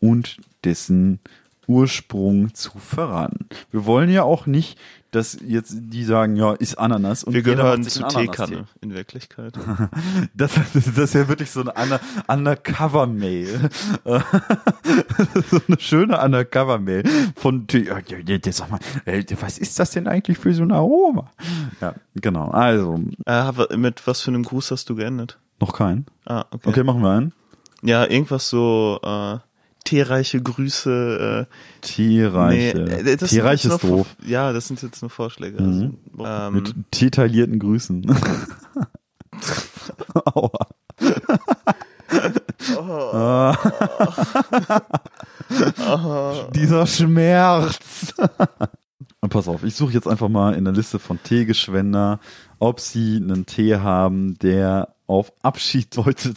[0.00, 1.20] und dessen
[1.66, 3.46] Ursprung zu verraten.
[3.70, 4.78] Wir wollen ja auch nicht,
[5.12, 8.02] dass jetzt die sagen, ja, ist Ananas und wir gehören zu.
[8.08, 9.54] Teekanne in Wirklichkeit.
[10.34, 13.70] Das, das ist ja wirklich so eine Under Undercover-Mail.
[14.04, 17.04] so eine schöne Undercover-Mail
[17.36, 21.30] von, sag mal, äh, was ist das denn eigentlich für so ein Aroma?
[21.80, 22.48] Ja, genau.
[22.50, 25.38] Also, äh, mit was für einem Gruß hast du geendet?
[25.62, 26.04] noch kein.
[26.26, 26.68] Ah, okay.
[26.68, 27.32] Okay, machen wir einen.
[27.82, 29.38] Ja, irgendwas so äh,
[29.84, 31.46] teereiche Grüße.
[31.48, 32.78] Äh, Tierreiche.
[32.78, 34.06] äh, das sind Tierreich ist doof.
[34.24, 35.62] Ja, das sind jetzt nur Vorschläge.
[35.62, 35.98] Mhm.
[36.18, 38.14] Also, ähm, Mit detaillierten Grüßen.
[40.24, 40.66] Aua.
[46.54, 47.78] Dieser Schmerz.
[49.20, 52.20] Und pass auf, ich suche jetzt einfach mal in der Liste von Teegeschwender,
[52.58, 56.36] ob sie einen Tee haben, der auf Abschied deutet.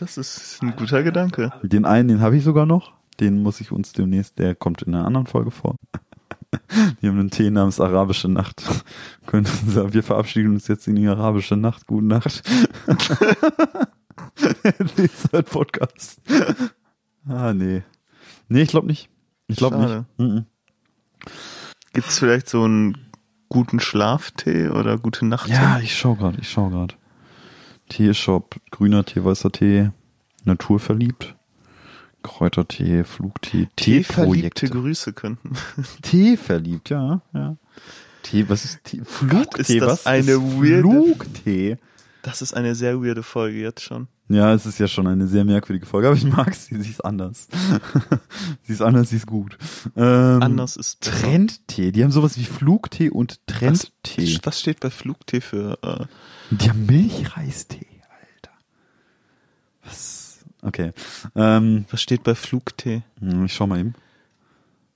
[0.00, 1.52] Das ist ein guter Gedanke.
[1.62, 2.94] Den einen, den habe ich sogar noch.
[3.20, 5.76] Den muss ich uns demnächst, der kommt in einer anderen Folge vor.
[7.02, 8.62] Die haben einen Tee namens Arabische Nacht.
[9.26, 11.86] Können sagen, wir verabschieden uns jetzt in die Arabische Nacht.
[11.86, 12.42] Gute Nacht.
[14.96, 16.22] Lesart Podcast.
[17.28, 17.82] Ah, nee.
[18.48, 19.10] Nee, ich glaube nicht.
[19.48, 20.06] Ich glaube Schade.
[20.16, 20.18] nicht.
[20.18, 20.46] Mhm.
[21.92, 22.96] Gibt's vielleicht so einen
[23.50, 25.52] guten Schlaftee oder gute Nachttee?
[25.52, 26.94] Ja, ich schau gerade, ich schau gerade.
[27.90, 29.90] Teeshop, grüner Tee, weißer Tee,
[30.44, 31.36] naturverliebt,
[32.22, 34.68] Kräutertee, Flugtee, Teeverliebte.
[34.68, 35.52] Grüße könnten.
[36.02, 37.56] Tee verliebt, ja, ja.
[38.22, 39.02] Tee, was ist Tee?
[39.04, 41.78] Flugtee, ist das was eine ist Flugtee?
[42.22, 44.08] Das ist eine sehr weirde Folge jetzt schon.
[44.28, 47.04] Ja, es ist ja schon eine sehr merkwürdige Folge, aber ich mag sie, sie ist
[47.04, 47.48] anders.
[48.62, 49.58] sie ist anders, sie ist gut.
[49.96, 51.00] Ähm, Anders ist.
[51.00, 54.36] Trendtee, die haben sowas wie Flugtee und Trendtee.
[54.36, 56.04] Was, was steht bei Flugtee für äh,
[56.54, 58.52] Die haben Milchreistee, Alter.
[59.84, 60.38] Was?
[60.62, 60.92] Okay.
[61.34, 63.02] Ähm, was steht bei Flugtee?
[63.18, 63.94] hm, ich schau mal eben.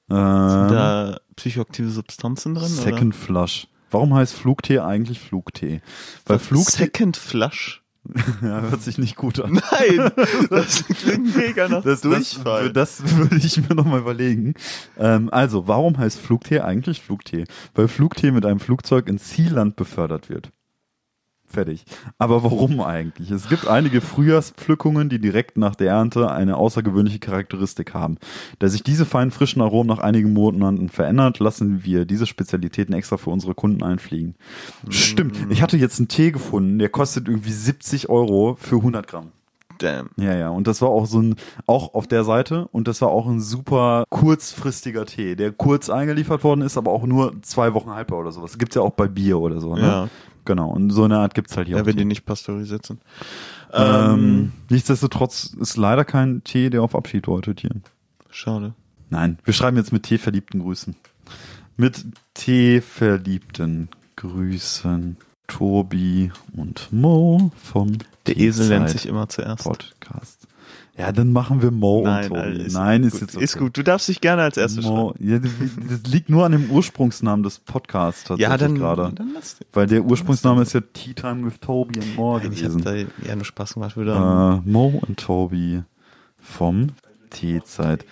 [0.06, 2.68] Sind Ähm, da psychoaktive Substanzen drin?
[2.68, 3.66] Second Flush.
[3.94, 5.80] Warum heißt Flugtee eigentlich Flugtee?
[6.26, 6.40] Weil?
[6.40, 7.80] Flugtee Second Flush?
[8.42, 9.52] ja, hört sich nicht gut an.
[9.70, 10.10] Nein,
[10.50, 12.72] das klingt mega nach Das, das, Durchfall.
[12.72, 14.54] das würde ich mir nochmal überlegen.
[14.98, 17.44] Ähm, also, warum heißt Flugtee eigentlich Flugtee?
[17.76, 20.50] Weil Flugtee mit einem Flugzeug ins Zielland befördert wird.
[21.54, 21.84] Fertig.
[22.18, 23.30] Aber warum eigentlich?
[23.30, 28.18] Es gibt einige Frühjahrspflückungen, die direkt nach der Ernte eine außergewöhnliche Charakteristik haben.
[28.58, 33.16] Da sich diese feinen frischen Aromen nach einigen Monaten verändert, lassen wir diese Spezialitäten extra
[33.16, 34.34] für unsere Kunden einfliegen.
[34.88, 35.38] Stimmt.
[35.48, 39.30] Ich hatte jetzt einen Tee gefunden, der kostet irgendwie 70 Euro für 100 Gramm.
[39.78, 40.10] Damn.
[40.16, 41.36] Ja, ja, und das war auch so ein,
[41.66, 46.44] auch auf der Seite, und das war auch ein super kurzfristiger Tee, der kurz eingeliefert
[46.44, 48.58] worden ist, aber auch nur zwei Wochen haltbar oder sowas.
[48.58, 49.82] Gibt's ja auch bei Bier oder so, ne?
[49.82, 50.08] Ja.
[50.44, 51.86] Genau, und so eine Art gibt's halt hier Ja, auch.
[51.86, 53.00] wenn die nicht pasteurisiert sind.
[53.72, 57.70] ähm, nichtsdestotrotz ist leider kein Tee, der auf Abschied deutet hier.
[58.30, 58.74] Schade.
[59.10, 60.96] Nein, wir schreiben jetzt mit Teeverliebten Grüßen.
[61.76, 62.04] Mit
[62.34, 65.16] Teeverliebten Grüßen.
[65.46, 69.64] Tobi und Mo vom Der Esel nennt sich immer zuerst.
[69.64, 70.43] Podcast.
[70.96, 72.40] Ja, dann machen wir Mo Nein, und Tobi.
[72.40, 73.20] Alter, ist Nein, ist gut.
[73.22, 73.44] jetzt okay.
[73.44, 73.76] Ist gut.
[73.76, 74.84] Du darfst dich gerne als erstes.
[74.84, 75.50] Mo, ja, das,
[75.88, 79.10] das liegt nur an dem Ursprungsnamen des Podcasts tatsächlich Ja, dann, gerade.
[79.12, 79.58] dann lass.
[79.72, 82.84] Weil der Ursprungsname ist ja Tea Time with Toby and Mo Nein, ich hab gewesen.
[82.84, 83.96] da eher nur Spaß gemacht.
[83.96, 84.62] Wieder.
[84.64, 85.82] Äh, Mo und Tobi
[86.38, 86.88] vom
[87.30, 88.04] Teezeit.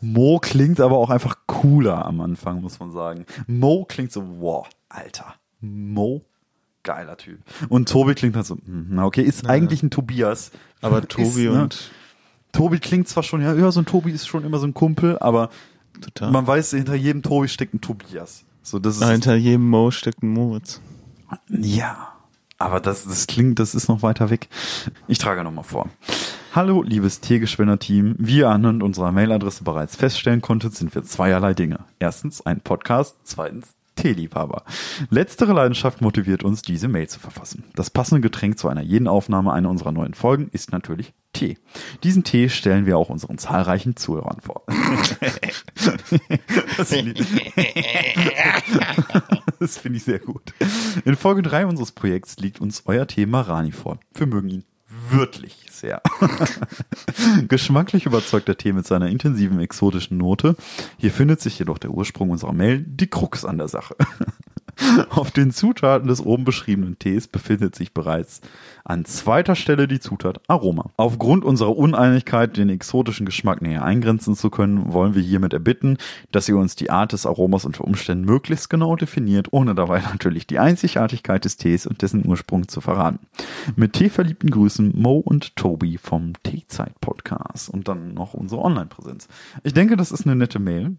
[0.00, 3.24] Mo klingt aber auch einfach cooler am Anfang, muss man sagen.
[3.46, 5.34] Mo klingt so, wow, Alter.
[5.60, 6.22] Mo,
[6.84, 7.40] geiler Typ.
[7.68, 10.52] Und Tobi klingt halt so, hm, na okay, ist eigentlich ein Tobias.
[10.80, 11.62] aber Ist, Tobi ne?
[11.62, 11.90] und
[12.52, 15.18] Tobi klingt zwar schon, ja, ja, so ein Tobi ist schon immer so ein Kumpel,
[15.18, 15.50] aber
[16.00, 16.30] total.
[16.30, 18.44] man weiß, hinter jedem Tobi steckt ein Tobias.
[18.62, 20.80] So, das ist, Ah, hinter jedem Mo steckt ein Moritz.
[21.48, 22.10] ja.
[22.56, 24.48] Aber das, das klingt, das ist noch weiter weg.
[25.08, 25.90] Ich trage nochmal vor.
[26.54, 28.14] Hallo, liebes Tiergeschwender-Team.
[28.18, 31.80] Wie ihr anhand unserer Mailadresse bereits feststellen konntet, sind wir zweierlei Dinge.
[31.98, 34.64] Erstens ein Podcast, zweitens Teeliebhaber.
[35.08, 37.64] Letztere Leidenschaft motiviert uns, diese Mail zu verfassen.
[37.74, 41.56] Das passende Getränk zu einer jeden Aufnahme einer unserer neuen Folgen ist natürlich Tee.
[42.02, 44.64] Diesen Tee stellen wir auch unseren zahlreichen Zuhörern vor.
[46.76, 47.26] das finde ich,
[49.96, 50.52] ich sehr gut.
[51.06, 53.98] In Folge 3 unseres Projekts liegt uns euer Tee Marani vor.
[54.12, 54.64] Wir mögen ihn
[55.10, 56.02] wirklich sehr.
[57.48, 60.56] Geschmacklich überzeugt der Tee mit seiner intensiven exotischen Note.
[60.98, 63.96] Hier findet sich jedoch der Ursprung unserer Mail, die Krux an der Sache.
[65.10, 68.40] Auf den Zutaten des oben beschriebenen Tees befindet sich bereits
[68.84, 70.90] an zweiter Stelle die Zutat Aroma.
[70.96, 75.96] Aufgrund unserer Uneinigkeit, den exotischen Geschmack näher eingrenzen zu können, wollen wir hiermit erbitten,
[76.32, 80.46] dass ihr uns die Art des Aromas unter Umständen möglichst genau definiert, ohne dabei natürlich
[80.46, 83.20] die Einzigartigkeit des Tees und dessen Ursprung zu verraten.
[83.76, 89.28] Mit teeverliebten Grüßen Mo und Tobi vom Teezeit Podcast und dann noch unsere Online-Präsenz.
[89.62, 90.96] Ich denke, das ist eine nette Mail.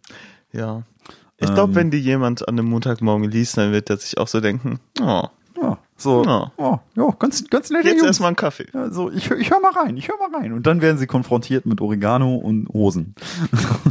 [0.51, 0.83] Ja.
[1.37, 1.75] Ich glaube, Ähm.
[1.75, 5.23] wenn die jemand an einem Montagmorgen liest, dann wird er sich auch so denken, oh,
[5.61, 6.51] Ja, so, Ja.
[6.57, 8.67] oh, ja, ganz, ganz nette jetzt erstmal einen Kaffee.
[8.73, 10.51] Ja, so, ich, ich höre mal rein, ich höre mal rein.
[10.53, 13.15] Und dann werden sie konfrontiert mit Oregano und Hosen.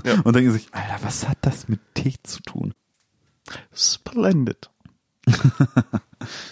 [0.05, 0.21] Ja.
[0.25, 2.75] Und denken sich, Alter, was hat das mit Tee zu tun?
[3.75, 4.71] Splendid.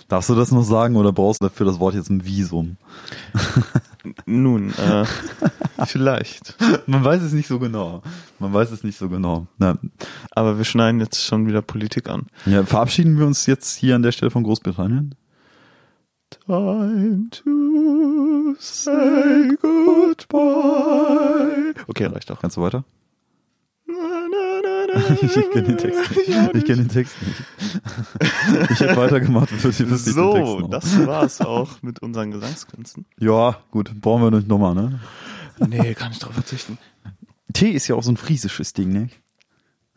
[0.09, 2.77] Darfst du das noch sagen oder brauchst du dafür das Wort jetzt ein Visum?
[4.27, 5.05] Nun, äh,
[5.87, 6.55] Vielleicht.
[6.87, 8.03] Man weiß es nicht so genau.
[8.39, 9.47] Man weiß es nicht so genau.
[9.59, 9.77] Na,
[10.31, 12.27] Aber wir schneiden jetzt schon wieder Politik an.
[12.47, 15.15] ja, verabschieden wir uns jetzt hier an der Stelle von Großbritannien?
[16.47, 20.15] Time to say goodbye.
[21.89, 22.41] Okay, reicht doch.
[22.41, 22.85] Kannst du weiter?
[25.23, 26.29] Ich kenne den Text nicht.
[26.55, 28.71] Ich kenne den Text nicht.
[28.71, 30.71] Ich hätte weitergemacht, würde ich wüsste ich den Text So, noch.
[30.71, 33.07] das war's auch mit unseren Gesangskünsten.
[33.19, 35.01] Ja, gut, brauchen wir nicht nochmal, ne?
[35.59, 36.79] Nee, kann ich drauf verzichten.
[37.53, 39.09] Tee ist ja auch so ein friesisches Ding, ne?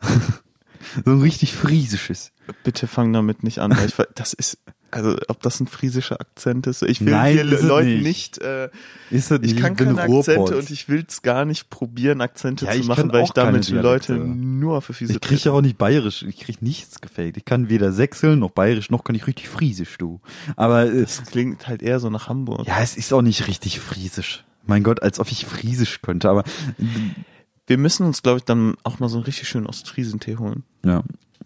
[1.04, 2.32] so ein richtig friesisches.
[2.64, 4.58] Bitte fang damit nicht an, weil ich, das ist,
[4.90, 8.04] also ob das ein friesischer Akzent ist, ich will Nein, hier es Leuten nicht.
[8.04, 8.70] nicht, äh,
[9.10, 10.54] Ist ich kann keine Akzente Ruhrpott.
[10.54, 14.14] und ich will's gar nicht probieren, Akzente Ja, zu machen, weil ich damit keine Leute
[14.14, 17.36] nur für fiese Ich kriege ja auch nicht bayerisch, ich kriege nichts gefaked.
[17.36, 20.20] Ich kann weder sächseln noch bayerisch, noch kann ich richtig friesisch, du.
[20.56, 22.66] Aber äh, Das klingt halt eher so nach Hamburg.
[22.66, 24.44] ja, es ist auch nicht richtig friesisch.
[24.66, 26.44] Mein Gott, als ob ich friesisch könnte, aber
[27.66, 30.62] Wir müssen uns, glaube ich, dann auch mal so einen richtig schönen Ostfriesentee holen.
[30.84, 31.02] ja.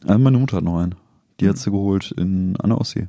[0.06, 0.94] Also meine Mutter hat noch einen.
[1.40, 3.08] Die hat sie geholt in an der Ostsee.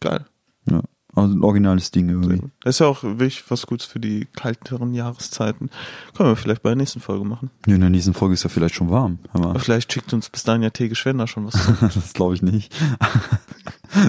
[0.00, 0.24] Geil.
[0.70, 0.82] Ja.
[1.14, 2.40] Also ein originales Ding irgendwie.
[2.62, 5.70] Das ist ja auch wirklich was Gutes für die kalteren Jahreszeiten.
[6.14, 7.50] Können wir vielleicht bei der nächsten Folge machen.
[7.66, 9.18] Ja, in der nächsten Folge ist ja vielleicht schon warm.
[9.32, 10.88] Aber vielleicht schickt uns bis dahin ja T.
[10.88, 11.72] Geschwender schon was zu.
[11.80, 12.74] Das glaube ich nicht.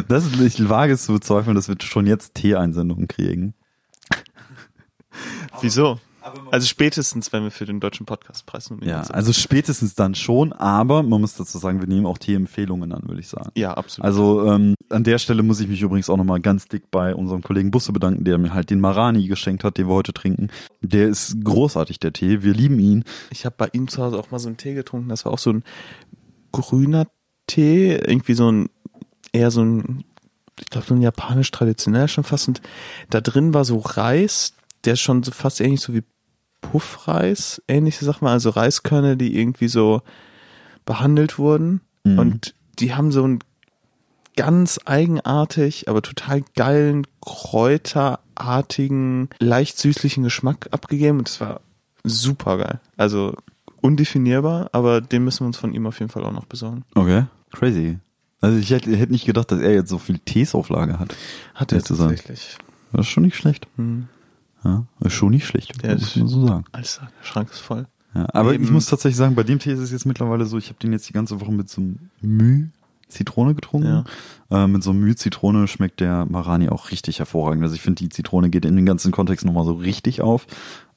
[0.10, 3.54] Das ist, ich wage es zu bezweifeln, dass wir schon jetzt Tee-Einsendungen kriegen.
[5.62, 6.00] Wieso?
[6.52, 9.16] Also spätestens, wenn wir für den Deutschen Podcastpreis nominiert Ja, sind.
[9.16, 13.20] also spätestens dann schon, aber man muss dazu sagen, wir nehmen auch Tee-Empfehlungen an, würde
[13.22, 13.52] ich sagen.
[13.56, 14.06] ja, absolut.
[14.06, 17.42] Also ähm, an der Stelle muss ich mich übrigens auch nochmal ganz dick bei unserem
[17.42, 20.50] Kollegen Busse bedanken, der mir halt den Marani geschenkt hat, den wir heute trinken.
[20.82, 22.44] Der ist großartig, der Tee.
[22.44, 23.04] Wir lieben ihn.
[23.32, 25.10] Ich habe bei ihm zu Hause auch mal so einen Tee getrunken.
[25.10, 25.64] Das war auch so ein
[26.52, 27.08] grüner
[27.48, 28.70] Tee, irgendwie so ein
[29.32, 30.04] eher so ein,
[30.60, 32.48] ich glaube so ein japanisch traditionell schon fast.
[32.48, 32.62] Und
[33.10, 34.54] da drin war so Reis,
[34.86, 36.04] der ist schon so fast ähnlich so wie
[36.62, 40.02] Puffreis, ähnliche Sachen, also Reiskörner, die irgendwie so
[40.86, 41.82] behandelt wurden.
[42.04, 42.20] Mhm.
[42.20, 43.40] Und die haben so einen
[44.36, 51.20] ganz eigenartig, aber total geilen, kräuterartigen, leicht süßlichen Geschmack abgegeben.
[51.20, 51.62] Und das war
[52.04, 52.80] super geil.
[52.98, 53.36] Also
[53.82, 56.86] undefinierbar, aber den müssen wir uns von ihm auf jeden Fall auch noch besorgen.
[56.96, 57.26] Okay.
[57.52, 57.98] Crazy.
[58.42, 61.14] Also ich hätte, hätte nicht gedacht, dass er jetzt so viel Tees auf Lager hat.
[61.54, 62.16] Hat er zu sagen.
[62.16, 62.58] tatsächlich.
[62.94, 63.68] Das ist schon nicht schlecht.
[63.76, 64.08] Hm.
[64.64, 66.66] Ja, ist schon nicht schlecht, Ja, muss man so sagen.
[66.72, 67.88] Alles, der Schrank ist voll.
[68.14, 68.64] Ja, aber Eben.
[68.64, 70.92] ich muss tatsächlich sagen, bei dem Tee ist es jetzt mittlerweile so, ich habe den
[70.92, 72.70] jetzt die ganze Woche mit so einem Müh
[73.10, 74.06] Zitrone getrunken.
[74.52, 77.64] Äh, mit so einem Müh Zitrone schmeckt der Marani auch richtig hervorragend.
[77.64, 80.48] Also ich finde, die Zitrone geht in den ganzen Kontext nochmal so richtig auf.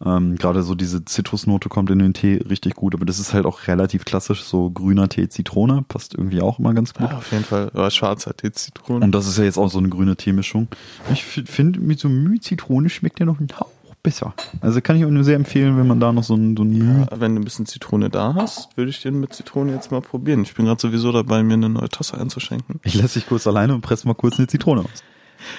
[0.05, 3.47] Ähm, Gerade so diese Zitrusnote kommt in den Tee richtig gut, aber das ist halt
[3.47, 7.11] auch relativ klassisch, so grüner Tee Zitrone, passt irgendwie auch immer ganz gut.
[7.11, 7.71] Ja, auf jeden Fall.
[7.75, 9.05] Aber schwarzer Tee, Zitrone.
[9.05, 10.69] Und das ist ja jetzt auch so eine grüne Teemischung.
[11.13, 13.69] Ich finde, mit so Müh Zitrone schmeckt der noch einen Hauch
[14.03, 14.35] besser.
[14.61, 17.09] Also kann ich nur sehr empfehlen, wenn man da noch so ein, so ein Ja,
[17.21, 20.43] wenn du ein bisschen Zitrone da hast, würde ich den mit Zitrone jetzt mal probieren.
[20.43, 22.81] Ich bin gerade sowieso dabei, mir eine neue Tasse einzuschenken.
[22.83, 25.03] Ich lasse dich kurz alleine und presse mal kurz eine Zitrone aus.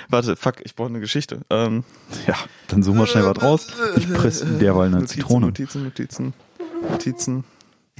[0.10, 1.42] Warte, fuck, ich brauche eine Geschichte.
[1.50, 1.84] Ähm,
[2.28, 2.36] Ja,
[2.68, 3.68] dann suchen wir schnell was raus.
[3.98, 5.46] Ich presse derweil eine Notizen, Zitrone.
[5.48, 6.34] Notizen, Notizen,
[6.90, 7.44] Notizen.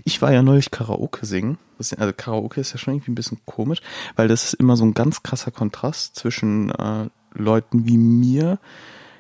[0.06, 1.58] Ich war ja neulich Karaoke singen.
[1.78, 3.80] Also Karaoke ist ja schon irgendwie ein bisschen komisch,
[4.16, 8.60] weil das ist immer so ein ganz krasser Kontrast zwischen äh, Leuten wie mir.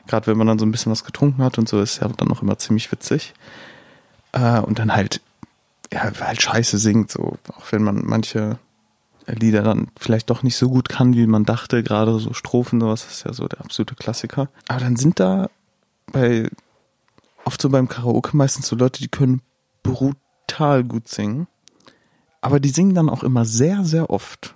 [0.08, 2.32] Gerade wenn man dann so ein bisschen was getrunken hat und so, ist ja dann
[2.32, 3.34] auch immer ziemlich witzig.
[4.34, 5.22] Äh, und dann halt,
[5.92, 8.60] ja, halt scheiße singt, so, auch wenn man manche
[9.28, 13.06] Lieder dann vielleicht doch nicht so gut kann, wie man dachte, gerade so Strophen, sowas
[13.06, 14.50] ist ja so der absolute Klassiker.
[14.68, 15.50] Aber dann sind da
[16.12, 16.50] bei
[17.46, 19.42] oft so beim Karaoke meistens so Leute, die können
[19.82, 21.48] brutal gut singen.
[22.42, 24.56] Aber die singen dann auch immer sehr, sehr oft.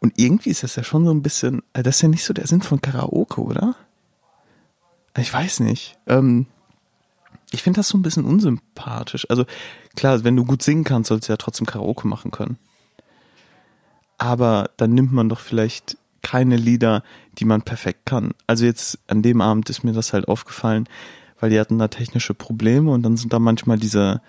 [0.00, 2.34] Und irgendwie ist das ja schon so ein bisschen, äh, das ist ja nicht so
[2.34, 3.74] der Sinn von Karaoke, oder?
[5.16, 5.98] Ich weiß nicht.
[6.06, 6.46] Ähm,
[7.50, 9.26] ich finde das so ein bisschen unsympathisch.
[9.30, 9.46] Also
[9.94, 12.58] klar, wenn du gut singen kannst, sollst du ja trotzdem Karaoke machen können.
[14.18, 17.02] Aber dann nimmt man doch vielleicht keine Lieder,
[17.38, 18.32] die man perfekt kann.
[18.46, 20.88] Also jetzt an dem Abend ist mir das halt aufgefallen,
[21.38, 24.22] weil die hatten da technische Probleme und dann sind da manchmal diese,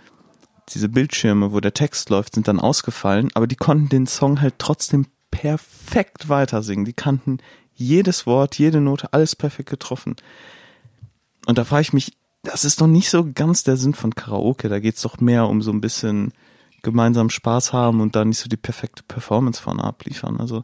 [0.69, 4.55] diese Bildschirme, wo der Text läuft, sind dann ausgefallen, aber die konnten den Song halt
[4.59, 6.85] trotzdem perfekt weitersingen.
[6.85, 7.39] Die kannten
[7.73, 10.15] jedes Wort, jede Note, alles perfekt getroffen.
[11.45, 14.69] Und da frage ich mich, das ist doch nicht so ganz der Sinn von Karaoke.
[14.69, 16.33] Da geht's doch mehr um so ein bisschen
[16.83, 20.39] gemeinsam Spaß haben und da nicht so die perfekte Performance vorne abliefern.
[20.39, 20.63] Also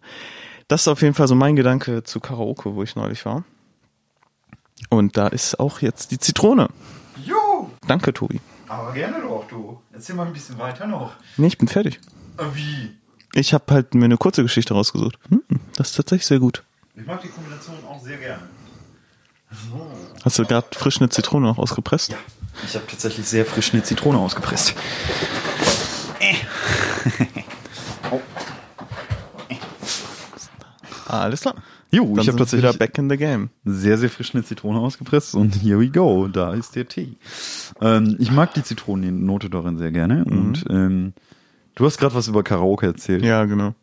[0.67, 3.43] das ist auf jeden Fall so mein Gedanke zu Karaoke, wo ich neulich war.
[4.89, 6.69] Und da ist auch jetzt die Zitrone.
[7.25, 8.39] Jo, Danke, Tobi.
[8.67, 9.79] aber gerne doch, du.
[9.91, 11.13] Erzähl mal ein bisschen weiter noch.
[11.37, 11.99] Nee, ich bin fertig.
[12.53, 12.91] Wie?
[13.35, 15.17] Ich habe halt mir eine kurze Geschichte rausgesucht.
[15.29, 15.41] Hm,
[15.75, 16.63] das ist tatsächlich sehr gut.
[16.95, 18.43] Ich mag die Kombination auch sehr gerne.
[20.23, 22.11] Hast du gerade frisch eine Zitrone noch ausgepresst?
[22.11, 22.17] Ja.
[22.65, 24.73] Ich habe tatsächlich sehr frisch eine Zitrone ausgepresst.
[31.07, 31.55] Alles klar.
[31.91, 33.49] Jo, Dann ich habe tatsächlich wieder back in the game.
[33.65, 37.17] sehr, sehr frisch eine Zitrone ausgepresst und here we go, da ist der Tee.
[37.81, 41.13] Ähm, ich mag die Zitronennote darin sehr gerne und ähm,
[41.75, 43.23] du hast gerade was über Karaoke erzählt.
[43.23, 43.73] Ja, genau.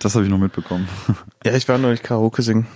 [0.00, 0.88] Das habe ich noch mitbekommen.
[1.44, 2.66] Ja, ich war neulich Karaoke singen.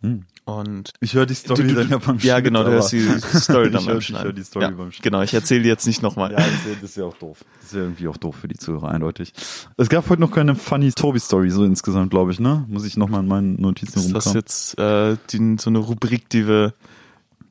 [0.00, 0.24] Hm.
[0.44, 2.90] Und Ich höre die Story Du- du- dann ja beim ja, Schnitt, genau, du hörst
[2.90, 3.00] die
[3.38, 4.24] Story dann beim hör, ich Schneiden.
[4.24, 5.04] hör die Story ja, beim Schnitt.
[5.04, 6.32] Genau, ich erzähle die jetzt nicht nochmal.
[6.32, 7.44] Ja, das ist, ja, das ist ja auch doof.
[7.60, 9.32] Das ist ja irgendwie auch doof für die Zuhörer, eindeutig.
[9.76, 12.64] Es gab heute noch keine funny Toby-Story, so insgesamt, glaube ich, ne?
[12.68, 14.34] Muss ich nochmal in meinen Notizen Ist das rumkommen.
[14.40, 16.74] jetzt äh, die, so eine Rubrik, die wir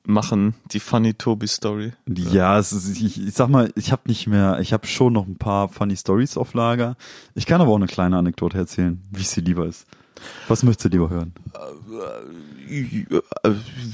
[0.05, 1.93] machen, die Funny Toby Story?
[2.07, 5.37] Ja, ist, ich, ich sag mal, ich habe nicht mehr, ich habe schon noch ein
[5.37, 6.95] paar funny Stories auf Lager.
[7.35, 9.85] Ich kann aber auch eine kleine Anekdote erzählen, wie es dir lieber ist.
[10.47, 11.33] Was möchtest du lieber hören?
[12.69, 13.51] Äh,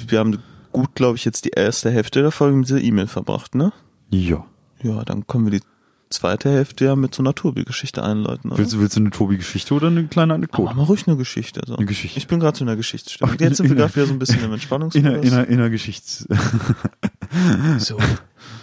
[0.08, 0.40] Wir haben
[0.72, 3.72] gut, glaube ich, jetzt die erste Hälfte der Folge mit dieser E-Mail verbracht, ne?
[4.10, 4.46] Ja.
[4.84, 5.66] Ja, dann können wir die
[6.10, 8.50] zweite Hälfte ja mit so einer Tobi-Geschichte einläuten.
[8.52, 8.60] Oder?
[8.60, 10.64] Willst, du- willst du eine Tobi-Geschichte oder eine kleine Aber Anekdote?
[10.70, 11.62] mach mal ruhig eine Geschichte.
[11.66, 11.76] So.
[11.76, 12.18] Eine Geschichte.
[12.18, 13.36] Ich bin gerade so in der Geschichtsstimmung.
[13.36, 15.10] Ach, Jetzt sind wir in- in- gerade wieder so ein bisschen im In Entspannungsmodus.
[15.12, 16.28] einer, in einer, in einer Geschichts...
[17.78, 17.98] So,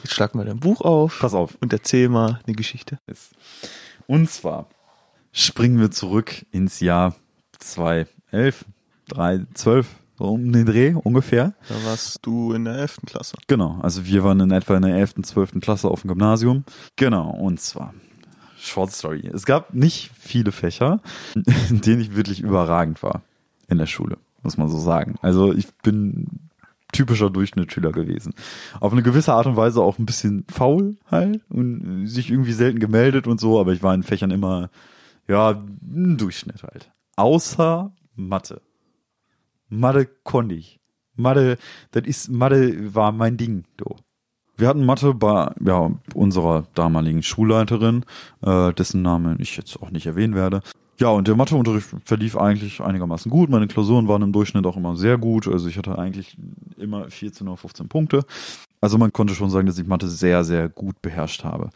[0.03, 1.57] jetzt schlag mal dein Buch auf Pass auf.
[1.61, 2.99] und erzähl mal eine Geschichte.
[4.07, 4.69] Und zwar
[5.33, 7.15] springen wir zurück ins Jahr
[7.59, 8.65] 2011,
[9.09, 11.55] 3, 12, so um den Dreh ungefähr.
[11.69, 13.01] Da warst du in der 11.
[13.07, 13.37] Klasse.
[13.47, 15.61] Genau, also wir waren in etwa in der 11., 12.
[15.61, 16.65] Klasse auf dem Gymnasium.
[16.97, 17.95] Genau, und zwar
[18.59, 19.31] Short Story.
[19.33, 21.01] Es gab nicht viele Fächer,
[21.71, 23.23] in denen ich wirklich überragend war
[23.69, 25.17] in der Schule, muss man so sagen.
[25.21, 26.49] Also ich bin
[26.93, 28.35] typischer Durchschnittsschüler gewesen.
[28.81, 32.79] Auf eine gewisse Art und Weise auch ein bisschen faul halt und sich irgendwie selten
[32.79, 34.71] gemeldet und so, aber ich war in Fächern immer,
[35.29, 35.51] ja,
[35.83, 36.91] ein Durchschnitt halt.
[37.17, 38.63] Außer Mathe.
[39.79, 40.81] Mathe konnte ich.
[41.17, 41.59] Mathe,
[41.93, 43.97] das ist, Mathe war mein Ding, du.
[44.57, 48.05] Wir hatten Mathe bei ja, unserer damaligen Schulleiterin,
[48.43, 50.63] äh, dessen Namen ich jetzt auch nicht erwähnen werde.
[51.01, 53.51] Ja, und der Matheunterricht verlief eigentlich einigermaßen gut.
[53.51, 55.49] Meine Klausuren waren im Durchschnitt auch immer sehr gut.
[55.49, 56.37] Also ich hatte eigentlich
[56.77, 58.25] immer 14 oder 15 Punkte.
[58.85, 61.71] Also man konnte schon sagen, dass ich Mathe sehr, sehr gut beherrscht habe.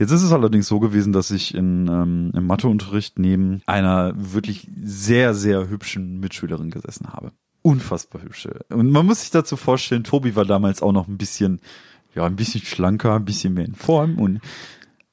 [0.00, 4.68] Jetzt ist es allerdings so gewesen, dass ich in, ähm, im Matheunterricht neben einer wirklich
[4.82, 7.30] sehr, sehr hübschen Mitschülerin gesessen habe.
[7.62, 8.64] Unfassbar hübsche.
[8.70, 11.60] Und man muss sich dazu vorstellen, Tobi war damals auch noch ein bisschen,
[12.16, 14.40] ja, ein bisschen schlanker, ein bisschen mehr in Form und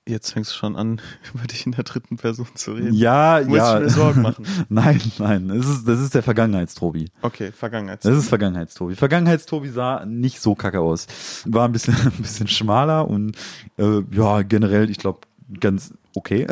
[0.07, 1.01] Jetzt fängst du schon an,
[1.33, 2.93] über dich in der dritten Person zu reden.
[2.93, 3.77] ja, Muss ja.
[3.77, 4.45] ich mir Sorgen machen.
[4.69, 7.09] nein, nein, das ist, das ist der Vergangenheitstobi.
[7.23, 8.05] Okay, Vergangenheit.
[8.05, 8.95] Das ist Vergangenheitstobi.
[8.95, 11.07] Vergangenheitstobi sah nicht so kacke aus.
[11.45, 13.35] War ein bisschen, ein bisschen schmaler und
[13.77, 15.21] äh, ja, generell, ich glaube,
[15.59, 16.47] ganz okay.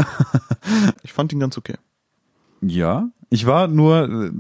[1.04, 1.76] Ich fand ihn ganz okay.
[2.62, 3.10] ja.
[3.30, 4.32] Ich war nur, äh,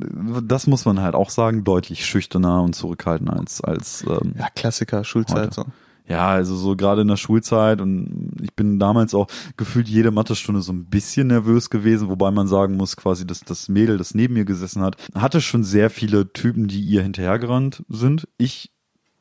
[0.43, 5.03] das muss man halt auch sagen, deutlich schüchterner und zurückhaltender als, als ähm, Ja, Klassiker,
[5.03, 5.53] Schulzeit Heute.
[5.53, 5.65] so.
[6.07, 10.61] Ja, also so gerade in der Schulzeit und ich bin damals auch gefühlt jede Mathestunde
[10.61, 14.33] so ein bisschen nervös gewesen, wobei man sagen muss, quasi, dass das Mädel, das neben
[14.33, 18.27] mir gesessen hat, hatte schon sehr viele Typen, die ihr hinterhergerannt sind.
[18.37, 18.71] Ich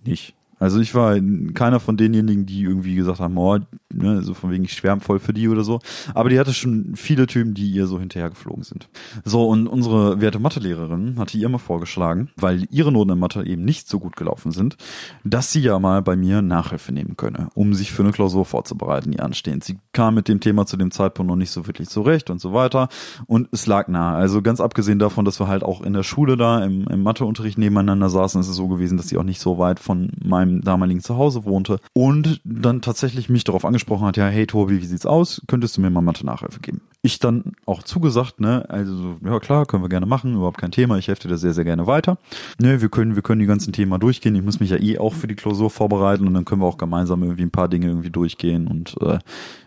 [0.05, 0.35] nicht.
[0.59, 1.19] Also ich war
[1.55, 3.59] keiner von denjenigen, die irgendwie gesagt haben, oh,
[3.95, 5.81] ne, so von wegen ich schwärm voll für die oder so.
[6.15, 8.89] Aber die hatte schon viele Typen, die ihr so hinterhergeflogen sind.
[9.25, 13.65] So, und unsere werte Mathelehrerin hatte ihr mal vorgeschlagen, weil ihre Noten in Mathe eben
[13.65, 14.77] nicht so gut gelaufen sind,
[15.25, 19.13] dass sie ja mal bei mir Nachhilfe nehmen könne, um sich für eine Klausur vorzubereiten,
[19.13, 19.65] die anstehend.
[19.65, 22.53] Sie kam mit dem Thema zu dem Zeitpunkt noch nicht so wirklich zurecht und so
[22.53, 22.89] weiter.
[23.27, 24.17] Und es lag nahe.
[24.17, 27.59] Also ganz abgesehen davon, dass wir halt auch in der Schule da im, im Matheunterricht
[27.59, 31.01] nebeneinander saßen, ist es so gewesen, dass sie auch nicht so weit von meinem damaligen
[31.01, 35.43] Zuhause wohnte und dann tatsächlich mich darauf angesprochen hat, ja, hey Tobi, wie sieht's aus?
[35.47, 36.81] Könntest du mir mal Mathe-Nachhilfe geben?
[37.03, 40.99] Ich dann auch zugesagt, ne, also ja klar, können wir gerne machen, überhaupt kein Thema,
[40.99, 42.19] ich helfe dir da sehr, sehr gerne weiter.
[42.61, 44.37] Ne, wir können, wir können die ganzen Themen mal durchgehen.
[44.37, 46.79] Ich muss mich ja eh auch für die Klausur vorbereiten und dann können wir auch
[46.79, 49.19] gemeinsam irgendwie ein paar Dinge irgendwie durchgehen und äh,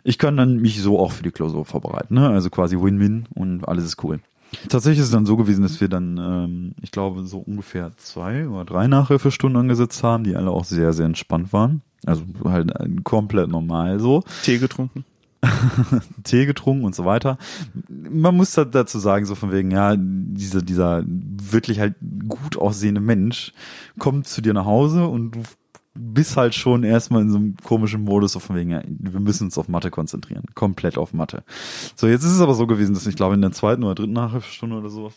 [0.04, 2.30] ich kann dann mich so auch für die Klausur vorbereiten, ne?
[2.30, 4.20] Also quasi Win-Win und alles ist cool.
[4.70, 8.48] Tatsächlich ist es dann so gewesen, dass wir dann, ähm, ich glaube, so ungefähr zwei
[8.48, 11.82] oder drei Nachhilfestunden angesetzt haben, die alle auch sehr, sehr entspannt waren.
[12.06, 14.24] Also halt äh, komplett normal so.
[14.44, 15.06] Tee getrunken.
[16.24, 17.38] Tee getrunken und so weiter.
[17.90, 21.96] Man muss da dazu sagen, so von wegen, ja, dieser, dieser wirklich halt
[22.28, 23.54] gut aussehende Mensch
[24.00, 25.42] kommt zu dir nach Hause und du
[25.96, 29.46] bist halt schon erstmal in so einem komischen Modus, so von wegen, ja, wir müssen
[29.46, 30.44] uns auf Mathe konzentrieren.
[30.54, 31.44] Komplett auf Mathe.
[31.96, 34.14] So, jetzt ist es aber so gewesen, dass ich glaube, in der zweiten oder dritten
[34.14, 35.14] Nachhilfestunde oder sowas,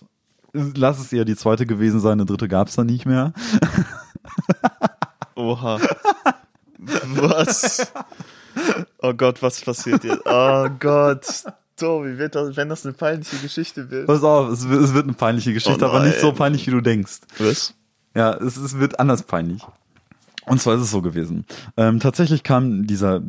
[0.52, 3.32] lass es eher die zweite gewesen sein, eine dritte gab's dann nicht mehr.
[5.34, 5.80] Oha.
[6.78, 7.92] was?
[9.02, 10.22] Oh Gott, was passiert jetzt?
[10.24, 11.44] Oh Gott.
[11.76, 14.06] Tobi, wird das, wenn das eine peinliche Geschichte wird.
[14.06, 16.72] Pass auf, es wird, es wird eine peinliche Geschichte, Oh aber nicht so peinlich, wie
[16.72, 17.20] du denkst.
[17.38, 17.74] Was?
[18.16, 19.62] Ja, es, es wird anders peinlich.
[20.48, 21.44] Und zwar ist es so gewesen.
[21.76, 23.22] Ähm, tatsächlich kam dieser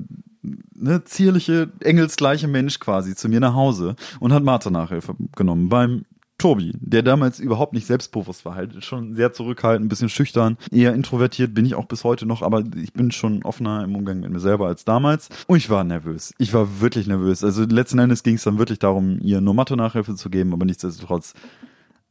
[0.74, 6.06] ne, zierliche, engelsgleiche Mensch quasi zu mir nach Hause und hat Mathe-Nachhilfe genommen beim
[6.38, 10.94] Tobi, der damals überhaupt nicht selbstbewusst war, halt schon sehr zurückhaltend, ein bisschen schüchtern, eher
[10.94, 14.32] introvertiert bin ich auch bis heute noch, aber ich bin schon offener im Umgang mit
[14.32, 15.28] mir selber als damals.
[15.48, 16.34] Und ich war nervös.
[16.38, 17.44] Ich war wirklich nervös.
[17.44, 21.34] Also letzten Endes ging es dann wirklich darum, ihr nur Mathe-Nachhilfe zu geben, aber nichtsdestotrotz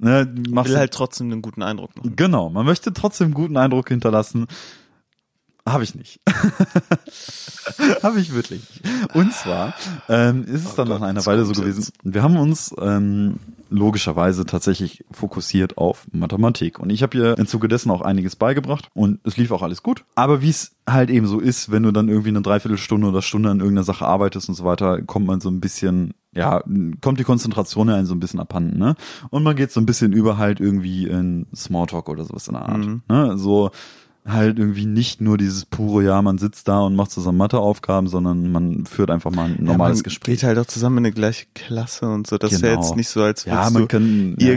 [0.01, 2.13] Ne, machst Will du- halt trotzdem einen guten Eindruck machen.
[2.15, 4.47] Genau, man möchte trotzdem einen guten Eindruck hinterlassen.
[5.73, 6.21] Habe ich nicht.
[8.03, 8.63] Habe ich wirklich.
[8.83, 9.15] nicht.
[9.15, 9.75] Und zwar
[10.09, 11.81] ähm, ist es Oh dann Gott, nach einer Weile so gewesen.
[11.81, 11.93] jetzt?
[12.03, 13.37] Wir haben uns ähm,
[13.71, 16.79] logischerweise tatsächlich fokussiert auf Mathematik.
[16.79, 19.83] Und ich habe ihr im Zuge dessen auch einiges beigebracht und es lief auch alles
[19.83, 20.05] gut.
[20.15, 23.51] Aber wie es halt eben so ist, wenn du dann irgendwie eine Dreiviertelstunde oder Stunde
[23.51, 26.63] an irgendeiner Sache arbeitest und so weiter, kommt man so ein bisschen, ja,
[27.03, 28.95] kommt die Konzentration einen so ein bisschen abhanden, ne?
[29.31, 32.67] Und man geht so ein bisschen über halt irgendwie in Smalltalk oder sowas in der
[32.69, 32.79] Art.
[32.79, 33.03] Mhm.
[33.09, 33.37] Ne?
[33.37, 33.71] So
[34.29, 38.51] halt irgendwie nicht nur dieses pure, ja, man sitzt da und macht zusammen Matheaufgaben, sondern
[38.53, 40.41] man führt einfach mal ein normales ja, man Gespräch.
[40.41, 42.39] Geht halt auch zusammen in eine gleiche Klasse und so.
[42.39, 42.81] Das ist ja Genau.
[42.83, 44.53] jetzt nicht so, als Ja, würdest man du kann ja, ja.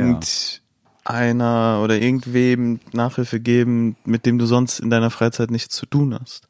[1.05, 6.17] irgendeiner oder irgendwem Nachhilfe geben, mit dem du sonst in deiner Freizeit nichts zu tun
[6.19, 6.47] hast.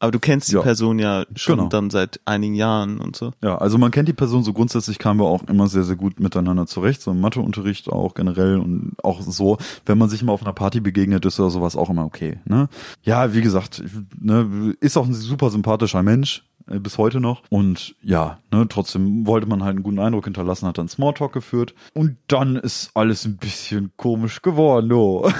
[0.00, 0.62] Aber du kennst die Ja.
[0.62, 1.68] Person ja schon Genau.
[1.68, 3.32] dann seit einigen Jahren und so.
[3.42, 6.20] Ja, also man kennt die Person so grundsätzlich kamen wir auch immer sehr, sehr gut
[6.20, 10.42] miteinander zurecht, so im Matheunterricht auch generell und auch so, wenn man sich mal auf
[10.42, 12.68] einer Party begegnet, ist oder sowas auch immer okay, ne?
[13.02, 13.82] Ja, wie gesagt,
[14.18, 19.26] ne, ist auch ein super sympathischer Mensch, äh, bis heute noch und ja, ne, trotzdem
[19.26, 23.24] wollte man halt einen guten Eindruck hinterlassen, hat dann Smalltalk geführt und dann ist alles
[23.24, 25.28] ein bisschen komisch geworden, oh.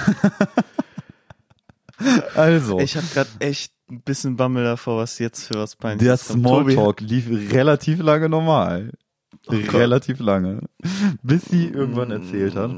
[2.34, 2.78] also.
[2.80, 6.02] Ich habe gerade echt ein bisschen Bammel davor, was jetzt für was Der kommt.
[6.02, 8.92] Tobi- Smalltalk lief relativ lange normal.
[9.48, 10.60] Oh relativ lange.
[11.22, 12.70] Bis sie irgendwann erzählt hat.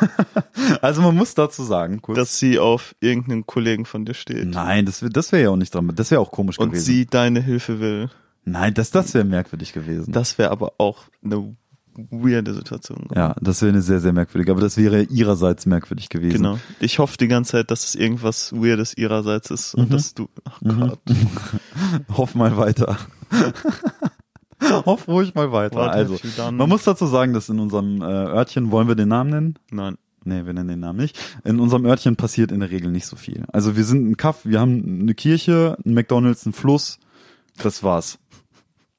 [0.82, 2.18] Also man muss dazu sagen, kurz.
[2.18, 4.48] Dass sie auf irgendeinen Kollegen von dir steht.
[4.48, 5.92] nein, das, wär- das wäre ja auch nicht dran.
[5.96, 6.86] Das wäre auch komisch Und gewesen.
[6.86, 8.10] sie deine Hilfe will.
[8.46, 10.12] nein, das, das wäre merkwürdig gewesen.
[10.12, 11.56] Das wäre aber auch eine
[12.12, 13.08] weirde Situation.
[13.16, 14.50] ja, das wäre eine sehr, sehr merkwürdig.
[14.52, 16.38] Aber das wäre ihrerseits merkwürdig gewesen.
[16.38, 16.60] Genau.
[16.80, 19.93] Ich hoffe die ganze Zeit, dass es irgendwas Weirdes ihrerseits ist und Mhm.
[19.93, 21.00] dass du, ach Gott,
[22.18, 22.98] Hoff mal weiter.
[24.86, 25.76] Hoff ruhig mal weiter.
[25.76, 26.18] what also,
[26.52, 29.56] man muss dazu sagen, dass in unserem äh, Örtchen, wollen wir den Namen nennen?
[29.72, 29.98] Nein.
[30.24, 31.20] Nee, wir nennen den Namen nicht.
[31.43, 33.43] In unserem Örtchen passiert in der Regel nicht so viel.
[33.54, 36.98] Also wir sind ein Kaff, wir haben eine Kirche, ein McDonalds, einen Fluss.
[37.62, 38.18] Das war's.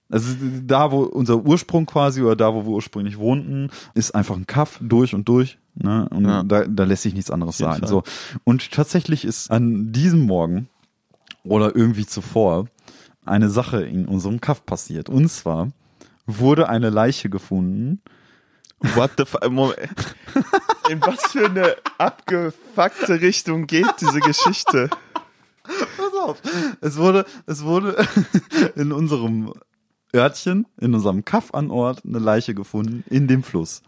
[0.09, 0.29] Also
[0.65, 4.79] da, wo unser Ursprung quasi oder da, wo wir ursprünglich wohnten, ist einfach ein Kaff
[4.81, 5.59] durch und durch.
[5.75, 6.09] Ne?
[6.11, 6.43] Und Ja.
[6.45, 7.59] da, da lässt sich nichts anderes.
[7.59, 7.87] Fall.
[7.87, 8.03] So.
[8.45, 10.69] Und tatsächlich ist an diesem Morgen
[11.45, 12.67] oder irgendwie zuvor
[13.25, 15.09] eine Sache in unserem Kaff passiert.
[15.09, 15.69] Und zwar
[16.27, 18.01] wurde eine Leiche gefunden.
[18.95, 19.51] What the fuck?
[19.51, 19.79] Moment.
[20.91, 24.89] In was für eine abgefuckte Richtung geht diese Geschichte?
[25.65, 26.41] Pass auf.
[26.81, 28.07] Es wurde, es wurde
[28.77, 29.53] in unserem
[30.15, 33.83] Örtchen, in unserem Kaff an Ort eine Leiche gefunden in dem Fluss.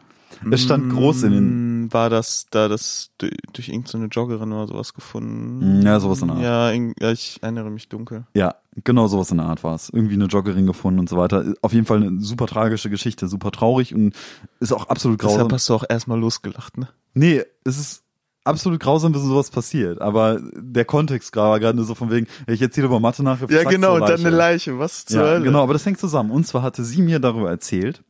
[0.51, 4.93] Es stand groß in den, Mm, War das da das durch, irgendeine Joggerin oder sowas
[4.93, 5.79] gefunden?
[5.81, 6.43] Mm, Ja, sowas in der Art.
[6.45, 8.27] Ja, irgend- ja, ich erinnere mich dunkel.
[8.35, 8.55] ja,
[8.85, 9.89] genau sowas in der Art war es.
[9.89, 11.55] Irgendwie eine Joggerin gefunden und so weiter.
[11.63, 14.15] Auf jeden Fall eine super tragische Geschichte, super traurig und
[14.61, 15.37] ist auch absolut grausam.
[15.39, 16.89] Deshalb hast du auch erstmal losgelacht, ne?
[17.15, 18.03] Nee, es ist
[18.49, 20.01] absolut grausam, wenn sowas passiert.
[20.01, 23.41] Aber der Kontext gerade war gerade nur so von wegen, ich erzähle über Mathe nach.
[23.49, 24.79] Ja, genau, und dann eine Leiche.
[24.79, 25.45] Was zur Ja, Hölle?
[25.45, 26.31] genau, aber das hängt zusammen.
[26.31, 28.03] Und zwar hatte sie mir darüber erzählt.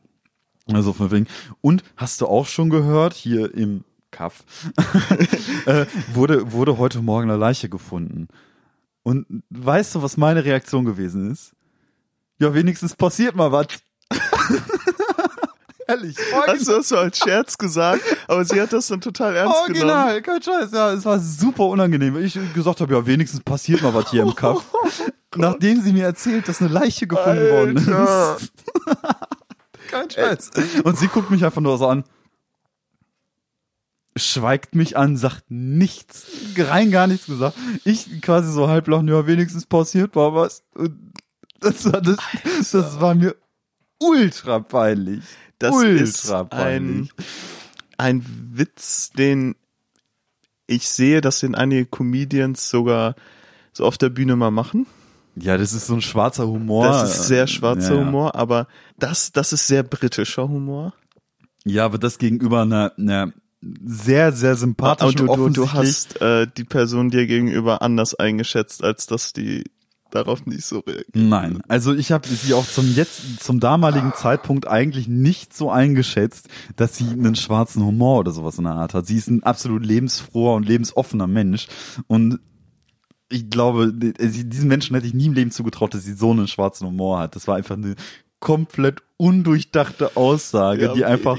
[0.71, 1.27] Also von wegen,
[1.61, 4.43] und hast du auch schon gehört, hier im Kaff,
[5.65, 8.27] äh, wurde, wurde heute Morgen eine Leiche gefunden.
[9.03, 11.53] Und weißt du, was meine Reaktion gewesen ist?
[12.39, 13.67] Ja, wenigstens passiert mal was.
[15.89, 16.15] Ehrlich.
[16.47, 19.89] Hast du das so als Scherz gesagt, aber sie hat das dann total ernst genommen.
[19.89, 22.13] Original, kein Scheiß, ja, es war super unangenehm.
[22.13, 24.63] weil Ich gesagt habe, ja, wenigstens passiert mal was hier im Kaff.
[25.35, 28.37] Nachdem sie mir erzählt, dass eine Leiche gefunden worden Alter.
[28.37, 28.51] ist.
[29.89, 30.51] kein Scheiß.
[30.83, 32.03] Und sie guckt mich einfach nur so an,
[34.15, 37.57] schweigt mich an, sagt nichts, rein gar nichts gesagt.
[37.83, 40.63] Ich quasi so halb lachen, ja, wenigstens passiert war was.
[40.75, 41.13] Und
[41.59, 42.17] das war, das,
[42.71, 43.35] das war mir
[43.99, 45.23] ultra peinlich.
[45.59, 47.09] Das ultra ist ein,
[47.97, 49.55] ein Witz, den
[50.67, 53.15] ich sehe, dass den einige Comedians sogar
[53.73, 54.87] so auf der Bühne mal machen.
[55.35, 56.85] Ja, das ist so ein schwarzer Humor.
[56.85, 58.05] Das ist sehr schwarzer Ja, ja.
[58.05, 60.93] Humor, aber das, das ist sehr britischer Humor.
[61.65, 66.47] Ja, aber das gegenüber einer, einer sehr, sehr sympathischen, Und du, du, du hast äh,
[66.57, 69.65] die Person dir gegenüber anders eingeschätzt, als dass die
[70.11, 71.15] darauf nicht so reagiert.
[71.15, 76.47] Nein, also ich habe sie auch zum jetzt zum damaligen Zeitpunkt eigentlich nicht so eingeschätzt,
[76.75, 79.07] dass sie einen schwarzen Humor oder sowas in der Art hat.
[79.07, 81.67] Sie ist ein absolut lebensfroher und lebensoffener Mensch
[82.07, 82.39] und
[83.31, 86.87] ich glaube, diesen Menschen hätte ich nie im Leben zugetraut, dass sie so einen schwarzen
[86.87, 87.35] Humor hat.
[87.35, 87.93] Das war einfach eine
[88.39, 91.37] komplett undurchdachte Aussage, Ja, die einfach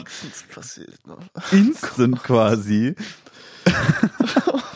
[1.06, 1.18] noch.
[1.50, 2.94] instant quasi.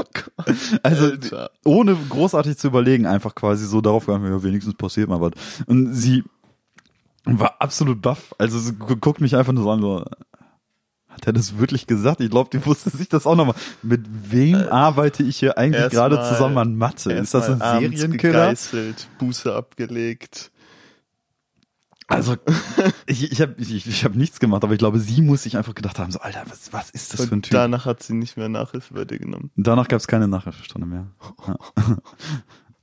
[0.82, 1.50] also Alter.
[1.64, 5.32] ohne großartig zu überlegen, einfach quasi so darauf gegangen, ja, wenigstens passiert mal was.
[5.66, 6.24] Und sie
[7.24, 8.34] war absolut baff.
[8.38, 10.04] Also sie gu- guckt mich einfach nur so an, so,
[11.08, 12.20] hat er das wirklich gesagt?
[12.20, 13.54] Ich glaube, die wusste sich das auch nochmal.
[13.82, 17.12] Mit wem arbeite ich hier eigentlich gerade zusammen an Mathe?
[17.12, 18.48] Ist das ein Serienkiller?
[19.18, 20.50] Buße abgelegt.
[22.06, 22.36] Also
[23.06, 25.74] ich, ich habe ich, ich hab nichts gemacht, aber ich glaube, sie muss sich einfach
[25.74, 27.52] gedacht haben, so Alter, was, was ist das für ein Und Typ?
[27.52, 29.50] danach hat sie nicht mehr Nachhilfe bei dir genommen.
[29.56, 31.06] Danach gab es keine Nachhilfestunde mehr.
[31.46, 31.56] Ja.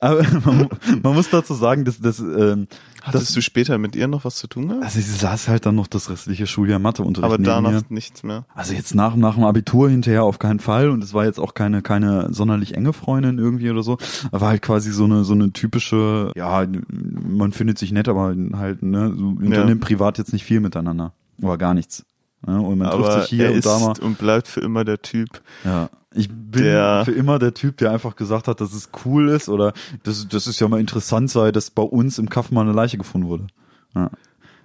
[0.01, 0.67] Aber man,
[1.03, 2.67] man muss dazu sagen, dass, dass ähm,
[3.03, 4.83] Hattest das, du später mit ihr noch was zu tun gehabt?
[4.83, 7.81] also sie saß halt dann noch das restliche Schuljahr Matheunterricht Aber danach mir.
[7.89, 8.45] nichts mehr.
[8.53, 11.53] Also jetzt nach, nach dem Abitur hinterher auf keinen Fall und es war jetzt auch
[11.53, 13.97] keine, keine sonderlich enge Freundin irgendwie oder so.
[14.31, 18.83] Aber halt quasi so eine, so eine typische, ja, man findet sich nett, aber halt,
[18.83, 21.13] ne, so unternimmt privat jetzt nicht viel miteinander.
[21.41, 22.05] Aber gar nichts.
[22.47, 23.99] Ja, und man trifft Aber sich hier er und da mal.
[23.99, 25.41] und bleibt für immer der Typ.
[25.63, 25.89] Ja.
[26.13, 29.47] Ich bin Der- für immer der Typ, der einfach gesagt hat, dass es cool ist
[29.49, 32.73] oder dass, dass es ja mal interessant sei, dass bei uns im Kaff mal eine
[32.73, 33.47] Leiche gefunden wurde.
[33.95, 34.09] Ja.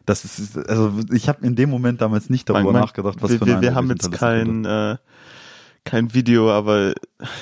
[0.06, 3.38] Das ist, also ich habe in dem Moment damals nicht darüber Mein- nachgedacht, was wir,
[3.38, 4.96] für wir, eine wir haben jetzt kein, äh,
[5.84, 6.94] kein Video, aber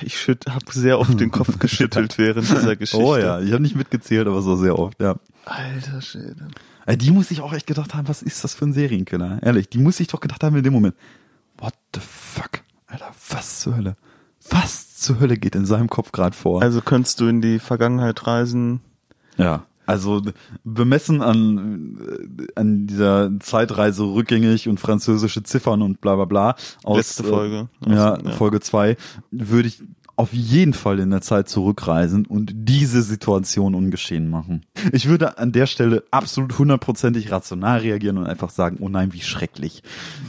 [0.03, 0.39] ich habe
[0.71, 3.03] sehr oft den Kopf geschüttelt während dieser Geschichte.
[3.05, 5.17] Oh ja, ich habe nicht mitgezählt, aber so sehr oft, ja.
[5.47, 6.49] Alter Schwede.
[6.87, 9.43] Äh, Die muss ich auch echt gedacht haben, was ist das für ein Serienkiller?
[9.43, 10.95] Ehrlich, die muss ich doch gedacht haben in dem Moment.
[11.59, 12.61] What the fuck?
[12.95, 13.95] Alter, was zur Hölle?
[14.51, 16.63] Was zur Hölle geht in seinem Kopf gerade vor?
[16.63, 18.81] Also könntest du in die Vergangenheit reisen?
[19.37, 20.23] Ja, also
[20.65, 21.99] bemessen an,
[22.39, 27.69] äh, an dieser Zeitreise rückgängig und französische Ziffern und bla bla bla aus Letzte Folge.
[27.87, 28.31] Äh, ja, ja.
[28.31, 28.97] Folge zwei
[29.31, 29.83] würde ich
[30.17, 34.65] auf jeden Fall in der Zeit zurückreisen und diese Situation ungeschehen machen.
[34.93, 39.23] Ich würde an der Stelle absolut hundertprozentig rational reagieren und einfach sagen, oh nein, wie
[39.23, 39.83] schrecklich.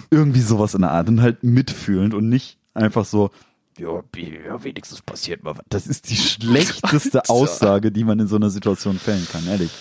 [0.09, 3.29] Irgendwie sowas in der Art und halt mitfühlend und nicht einfach so,
[3.77, 4.01] ja,
[4.63, 5.65] wenigstens passiert mal was.
[5.69, 7.29] Das ist die schlechteste.
[7.29, 9.71] Aussage, die man in so einer Situation fällen kann, ehrlich.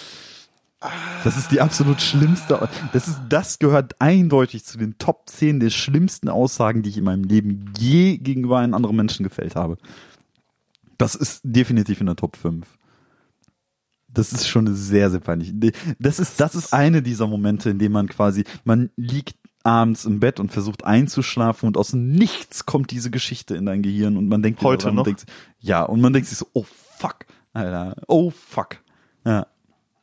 [1.23, 2.69] Das ist die absolut schlimmste.
[2.93, 7.05] Das ist, das gehört eindeutig zu den Top 10 der schlimmsten Aussagen, die ich in
[7.05, 9.79] meinem Leben je gegenüber einem anderen Menschen gefällt habe.
[10.99, 12.67] Das ist definitiv in der Top 5.
[14.09, 15.53] Das ist schon sehr, sehr peinlich.
[15.99, 20.21] Das ist, das ist eine dieser Momente, in denen man quasi, man liegt abends im
[20.21, 24.29] Bett und versucht einzuschlafen und aus dem Nichts kommt diese Geschichte in dein Gehirn und
[24.29, 25.05] man denkt Heute noch?
[25.05, 25.25] Denkt,
[25.59, 26.67] ja, und man denkt sich so, oh
[26.99, 28.83] fuck, Alter, oh fuck.
[29.25, 29.47] Ja.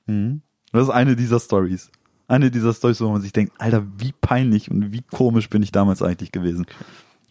[0.07, 0.41] Mhm.
[0.71, 1.89] Das ist eine dieser Stories.
[2.27, 5.71] Eine dieser Stories, wo man sich denkt, Alter, wie peinlich und wie komisch bin ich
[5.71, 6.65] damals eigentlich gewesen.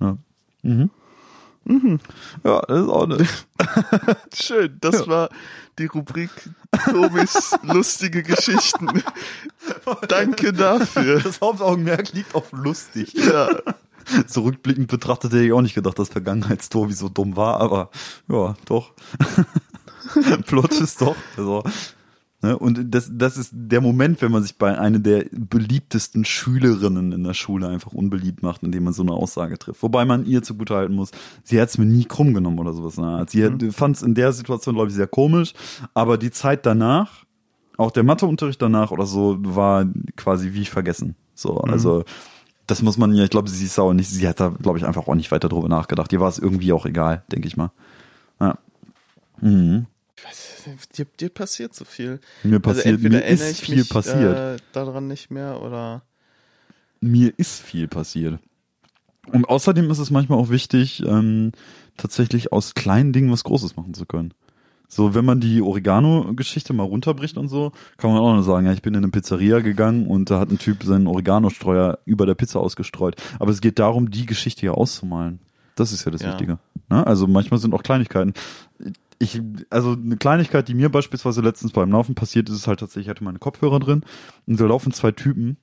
[0.01, 0.19] Ja.
[0.63, 0.91] Mhm.
[2.43, 3.27] Ja, das ist auch eine.
[4.35, 5.29] Schön, das war
[5.79, 6.31] die Rubrik
[6.85, 9.03] Tobis lustige Geschichten.
[10.09, 11.21] Danke dafür.
[11.21, 13.13] Das Hauptaugenmerk liegt auf lustig.
[13.15, 13.49] Ja,
[14.27, 17.91] Zurückblickend betrachtet hätte ich auch nicht gedacht, dass Vergangenheitstor so dumm war, aber
[18.29, 18.93] ja, doch.
[20.47, 21.17] Plot ist doch.
[21.37, 21.63] Also,
[22.43, 22.59] ne?
[22.59, 27.25] Und das, das ist der Moment, wenn man sich bei einer der beliebtesten Schülerinnen in
[27.25, 29.83] der Schule einfach unbeliebt macht, indem man so eine Aussage trifft.
[29.83, 31.11] Wobei man ihr zugutehalten muss,
[31.45, 32.97] sie hat es mir nie krumm genommen oder sowas.
[32.97, 33.25] Ne?
[33.29, 33.73] Sie Mhm.
[33.73, 35.53] fand es in der Situation, glaube ich, sehr komisch,
[35.95, 37.25] aber die Zeit danach,
[37.77, 39.87] auch der Matheunterricht danach oder so, war
[40.17, 41.15] quasi wie vergessen.
[41.35, 41.73] So, Mhm.
[41.73, 42.05] also
[42.67, 44.85] das muss man ja, ich glaube, sie ist auch nicht, sie hat da, glaube ich,
[44.87, 46.13] einfach auch nicht weiter drüber nachgedacht.
[46.13, 47.73] Ihr war es irgendwie auch egal, denke ich mal.
[48.41, 48.59] Ja.
[49.41, 49.87] Mhm.
[50.25, 52.21] Weiß, dir, dir passiert so viel.
[52.43, 54.59] Mir passiert, also entweder mir erinnere ist ich viel mich passiert.
[54.61, 56.03] Äh, daran nicht mehr oder
[57.01, 58.39] Mir ist viel passiert.
[59.33, 61.53] Und außerdem ist es manchmal auch wichtig, ähm,
[61.97, 64.35] tatsächlich aus kleinen Dingen was Großes machen zu können.
[64.89, 68.73] So, wenn man die Oregano-Geschichte mal runterbricht und so, kann man auch nur sagen, ja,
[68.73, 72.35] ich bin in eine Pizzeria gegangen und da hat ein Typ seinen Oregano-Streuer über der
[72.35, 73.15] Pizza ausgestreut.
[73.39, 75.39] Aber es geht darum, die Geschichte hier auszumalen.
[75.77, 76.31] Das ist ja das Ja.
[76.31, 76.59] Wichtige.
[76.89, 77.07] Ne?
[77.07, 78.35] Also manchmal sind auch Kleinigkeiten.
[79.23, 83.07] Ich, also eine Kleinigkeit, die mir beispielsweise letztens beim Laufen passiert ist, ist halt tatsächlich,
[83.07, 84.03] ich hatte meine Kopfhörer drin
[84.47, 85.59] und da laufen zwei Typen,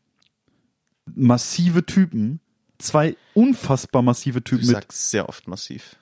[1.15, 2.39] massive Typen,
[2.77, 4.75] zwei unfassbar massive du Typen mit.
[4.75, 5.95] sagst sehr oft massiv.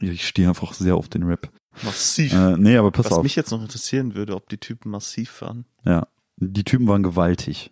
[0.00, 1.50] Ja, ich stehe einfach sehr auf den Rap.
[1.82, 2.34] Massiv.
[2.34, 3.22] Äh, nee, aber pass Was auf.
[3.22, 5.64] mich jetzt noch interessieren würde, ob die Typen massiv waren.
[5.84, 7.70] Ja, die Typen waren gewaltig.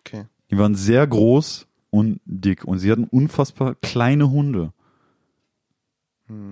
[0.00, 0.24] Okay.
[0.50, 4.72] Die waren sehr groß und dick und sie hatten unfassbar kleine Hunde.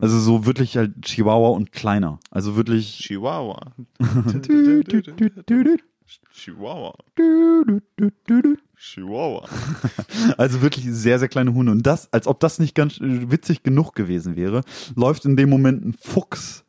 [0.00, 2.18] Also so wirklich halt Chihuahua und kleiner.
[2.30, 2.98] Also wirklich.
[2.98, 3.72] Chihuahua.
[6.34, 6.94] Chihuahua.
[8.76, 9.48] Chihuahua.
[10.36, 11.72] Also wirklich sehr, sehr kleine Hunde.
[11.72, 14.62] Und das, als ob das nicht ganz witzig genug gewesen wäre,
[14.94, 16.64] läuft in dem Moment ein Fuchs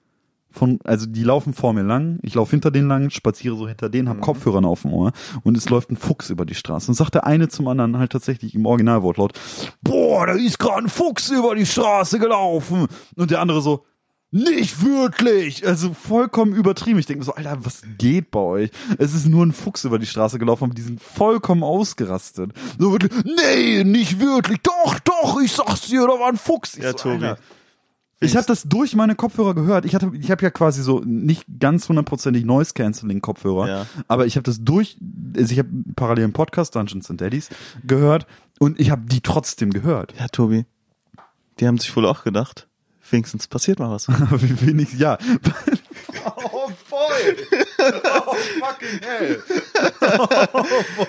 [0.54, 3.90] von, also die laufen vor mir lang, ich laufe hinter denen lang, spaziere so hinter
[3.90, 5.12] denen, hab Kopfhörer auf dem Ohr
[5.44, 6.90] und es läuft ein Fuchs über die Straße.
[6.90, 9.34] Und sagt der eine zum anderen halt tatsächlich im Originalwortlaut,
[9.82, 12.88] boah, da ist gerade ein Fuchs über die Straße gelaufen.
[13.16, 13.84] Und der andere so,
[14.36, 15.66] nicht wirklich!
[15.68, 16.98] Also vollkommen übertrieben.
[16.98, 18.72] Ich denke mir so, Alter, was geht bei euch?
[18.98, 22.52] Es ist nur ein Fuchs über die Straße gelaufen, aber die sind vollkommen ausgerastet.
[22.80, 24.58] So wirklich, nee, nicht wirklich.
[24.64, 26.78] Doch, doch, ich sag's dir, da war ein Fuchs.
[26.78, 27.34] Ich Ja, so, Tobi.
[28.24, 29.86] Ich habe das durch meine Kopfhörer gehört.
[29.86, 33.86] Ich hatte, ich habe ja quasi so nicht ganz hundertprozentig Noise Cancelling Kopfhörer, Ja.
[34.08, 34.98] aber ich habe das durch.
[35.38, 37.50] Also ich habe parallel einen Podcast Dungeons and Daddies
[37.86, 38.26] gehört
[38.60, 40.14] und ich habe die trotzdem gehört.
[40.20, 40.66] Ja, Tobi.
[41.60, 42.68] Die haben sich wohl auch gedacht,
[43.12, 44.08] wenigstens passiert mal was.
[44.32, 45.18] Wie wenig, ja.
[46.52, 47.36] oh boy!
[48.26, 49.44] Oh fucking hell!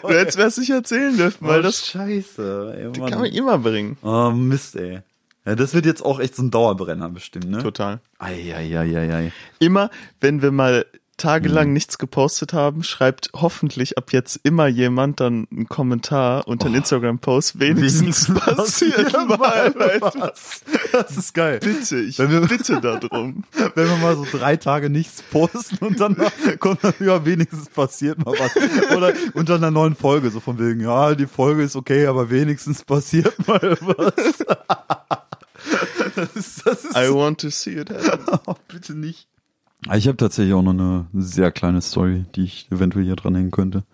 [0.03, 2.75] Du hättest mir das nicht erzählen dürfen, weil das Scheiße.
[2.95, 3.97] Ey, kann man immer bringen.
[4.03, 5.01] Oh Mist, ey.
[5.47, 7.59] Ja, das wird jetzt auch echt so ein Dauerbrenner bestimmt, ne?
[7.63, 8.01] Total.
[8.19, 9.31] Eieieiei.
[9.59, 9.91] Immer,
[10.21, 10.87] wenn wir mal
[11.17, 16.75] tagelang nichts gepostet haben, schreibt hoffentlich ab jetzt immer jemand dann einen Kommentar unter einen
[16.77, 17.61] Instagram-Post.
[17.61, 20.63] Wenigstens passiert mal etwas.
[20.91, 21.61] Das ist geil.
[21.63, 23.45] Bitte, ich Wenn wir- bitte darum.
[23.77, 26.17] Wenn wir mal so drei Tage nichts posten und dann
[26.59, 28.97] kommt dann, ja, wenigstens passiert mal was.
[28.97, 32.83] Oder unter einer neuen Folge, so von wegen, ja, die Folge ist okay, aber wenigstens
[32.83, 34.15] passiert mal was.
[36.17, 38.39] Das ist, das ist I want to see it happen.
[38.47, 39.29] Oh, bitte nicht.
[39.95, 43.85] Ich habe tatsächlich auch noch eine sehr kleine Story, die ich eventuell hier dranhängen könnte,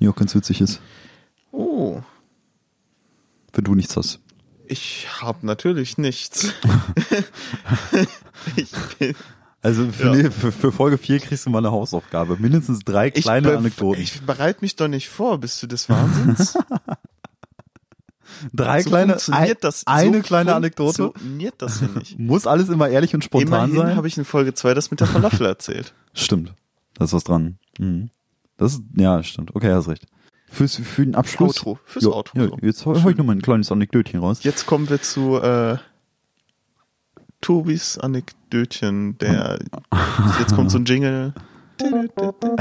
[0.00, 0.80] die auch ganz witzig ist,
[1.52, 2.00] Oh,
[3.52, 4.20] wenn du nichts hast.
[4.66, 6.48] ich habe natürlich nichts.
[8.56, 9.14] ich bin,
[9.62, 10.30] Also für, Ja.
[10.30, 12.36] für, für Folge 4 kriegst du mal eine Hausaufgabe.
[12.38, 14.02] Mindestens drei ich, kleine be- Anekdoten.
[14.02, 15.38] ich bereite mich doch nicht vor.
[15.38, 16.58] Bist du des Wahnsinns?
[18.52, 19.86] Drei so kleine, ein, das.
[19.86, 21.04] eine so kleine Anekdote.
[21.04, 22.18] Funktioniert das hier nicht.
[22.18, 23.96] Muss alles immer ehrlich und spontan Immerhin sein.
[23.96, 25.94] habe ich in Folge 2 das mit der Falafel erzählt.
[26.12, 26.54] Stimmt.
[26.94, 27.58] Da ist was dran.
[27.78, 28.10] Mhm.
[28.56, 29.54] Das ja, stimmt.
[29.54, 30.06] Okay, hast recht.
[30.46, 31.58] Fürs, für den Abschluss.
[31.58, 34.44] Outro, fürs Ja, Outro, Ja, jetzt hau hau ich noch mal ein kleines Anekdötchen raus.
[34.44, 35.78] Jetzt kommen wir zu äh,
[37.40, 39.18] Tobis Anekdötchen.
[39.18, 39.58] Der
[40.38, 41.34] jetzt kommt so ein Jingle.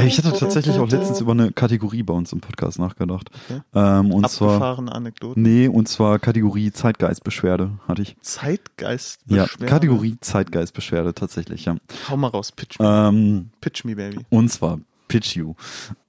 [0.06, 3.30] Ich hatte tatsächlich auch letztens über eine Kategorie bei uns im Podcast nachgedacht.
[3.50, 3.62] Okay.
[3.74, 5.42] Ähm, und zwar, Abgefahrene Anekdoten.
[5.42, 8.16] nee, und zwar Kategorie Zeitgeistbeschwerde hatte ich.
[8.22, 9.22] Zeitgeist.
[9.28, 11.76] Ja, Kategorie Zeitgeistbeschwerde tatsächlich, ja.
[12.10, 12.86] Hau mal raus, pitch me.
[13.08, 14.20] Ähm, Pitch me, baby.
[14.30, 15.54] und zwar Pitch You.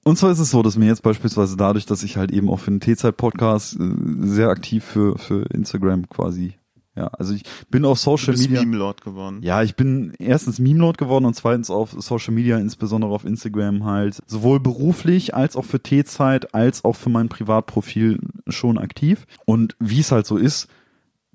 [0.03, 2.59] Und zwar ist es so, dass mir jetzt beispielsweise dadurch, dass ich halt eben auch
[2.59, 3.83] für den T-Zeit-Podcast äh,
[4.21, 6.55] sehr aktiv für, für Instagram quasi,
[6.95, 8.61] ja, also ich bin auf Du Social bist Media.
[8.61, 9.39] Meme-Lord geworden.
[9.41, 14.21] Ja, ich bin erstens Meme-Lord geworden und zweitens auf Social Media, insbesondere auf Instagram halt,
[14.27, 19.27] sowohl beruflich als auch für T-Zeit, als auch für mein Privatprofil schon aktiv.
[19.45, 20.69] Und wie es halt so ist,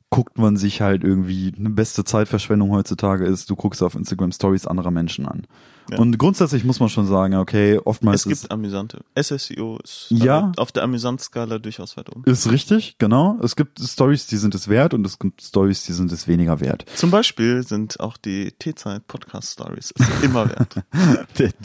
[0.09, 4.67] guckt man sich halt irgendwie, eine beste Zeitverschwendung heutzutage ist, du guckst auf Instagram Stories
[4.67, 5.47] anderer Menschen an.
[5.91, 5.99] Ja.
[5.99, 9.01] Und grundsätzlich muss man schon sagen, okay, oftmals Es gibt ist, amüsante.
[9.21, 10.53] SSEO ist Ja.
[10.57, 12.23] auf der Amüsantskala durchaus weit oben.
[12.31, 13.39] ist richtig, genau.
[13.43, 16.61] Es gibt Stories, die sind es wert und es gibt Stories, die sind es weniger
[16.61, 16.85] wert.
[16.95, 20.77] Zum Beispiel sind auch die T-Zeit Podcast Stories immer wert.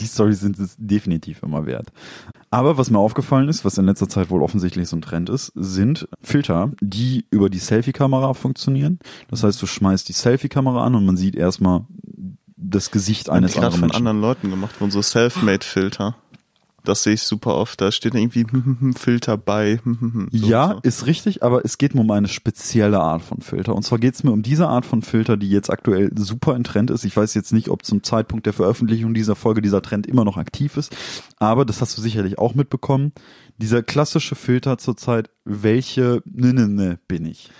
[0.00, 1.92] Die Storys sind es definitiv immer wert.
[2.50, 5.52] Aber was mir aufgefallen ist, was in letzter Zeit wohl offensichtlich so ein Trend ist,
[5.54, 8.98] sind Filter, die über die Selfie-Kamera funktionieren.
[9.28, 11.84] Das heißt, du schmeißt die Selfie-Kamera an und man sieht erstmal
[12.70, 13.96] das Gesicht eines gerade anderen von Menschen.
[14.06, 16.16] anderen Leuten gemacht, von so Selfmade-Filter.
[16.84, 17.80] Das sehe ich super oft.
[17.80, 18.46] Da steht irgendwie
[18.96, 19.80] Filter bei.
[19.84, 20.80] so Ja, so.
[20.82, 23.74] ist richtig, aber es geht mir um eine spezielle Art von Filter.
[23.74, 26.62] Und zwar geht es mir um diese Art von Filter, die jetzt aktuell super in
[26.62, 27.04] Trend ist.
[27.04, 30.36] Ich weiß jetzt nicht, ob zum Zeitpunkt der Veröffentlichung dieser Folge dieser Trend immer noch
[30.36, 30.94] aktiv ist,
[31.38, 33.12] aber das hast du sicherlich auch mitbekommen.
[33.58, 37.50] Dieser klassische Filter zurzeit, welche ne ne ne bin ich?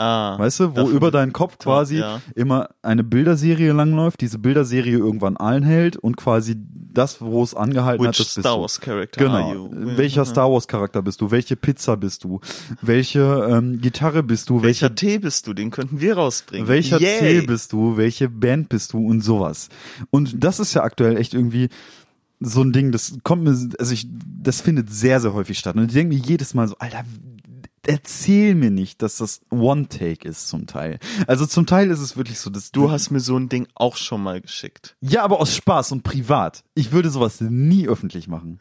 [0.00, 2.20] Ah, Weißt du, wo über deinen Kopf quasi ja.
[2.34, 6.56] immer eine Bilderserie langläuft, diese Bilderserie irgendwann anhält und quasi
[6.92, 8.60] das, wo es angehalten hat, Which das bist Star.
[8.60, 9.52] Wars Character Genau.
[9.52, 9.68] you?
[9.96, 11.30] Welcher Star Wars Charakter bist du?
[11.30, 12.40] Welche Pizza bist du?
[12.80, 13.20] Welche
[13.50, 14.62] ähm, Gitarre bist du?
[14.62, 15.52] Welcher Welcher Tee bist du?
[15.52, 16.66] Den könnten wir rausbringen.
[16.66, 17.40] welcher Yay.
[17.40, 17.96] Tee bist du?
[17.96, 19.06] Welche Band bist du?
[19.06, 19.68] Und sowas.
[20.10, 21.68] Und das ist ja aktuell echt irgendwie
[22.40, 24.06] so ein Ding, das kommt mir, also ich,
[24.42, 25.76] das findet sehr, sehr häufig statt.
[25.76, 27.04] Und ich denke mir jedes Mal so, Alter,
[27.86, 30.98] erzähl mir nicht, dass das One-Take ist zum Teil.
[31.26, 33.96] Also zum Teil ist es wirklich so, dass Du hast mir so ein Ding auch
[33.96, 34.96] schon mal geschickt.
[35.00, 36.64] Ja, aber aus Spaß und privat.
[36.74, 38.60] Ich würde sowas nie öffentlich machen.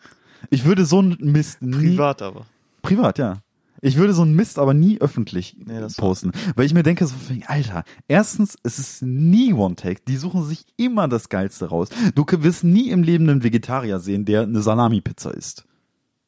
[0.49, 2.45] Ich würde so einen Mist nie Privat aber.
[2.81, 3.41] Privat, ja.
[3.81, 7.15] Ich würde so einen Mist aber nie öffentlich Nee, posten, weil ich mir denke so,
[7.47, 11.87] Alter, erstens, es ist nie One-Take, die suchen sich immer das Geilste raus.
[12.13, 15.65] Du wirst nie im Leben einen Vegetarier sehen, der eine Salami-Pizza isst.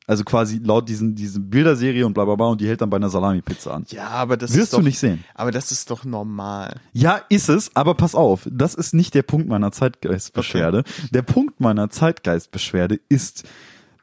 [0.08, 2.97] Also quasi laut diesen, diesen Bilderserie und bla bla bla und die hält dann bei
[2.97, 3.86] einer Salami-Pizza an.
[3.89, 5.24] Ja, aber das Wirst ist doch, du nicht sehen.
[5.36, 6.80] Aber das ist doch normal.
[6.91, 10.84] Ja, ist es, aber pass auf, das ist nicht der Punkt meiner Zeitgeistbeschwerde.
[11.12, 13.43] Der Punkt meiner Zeitgeistbeschwerde ist,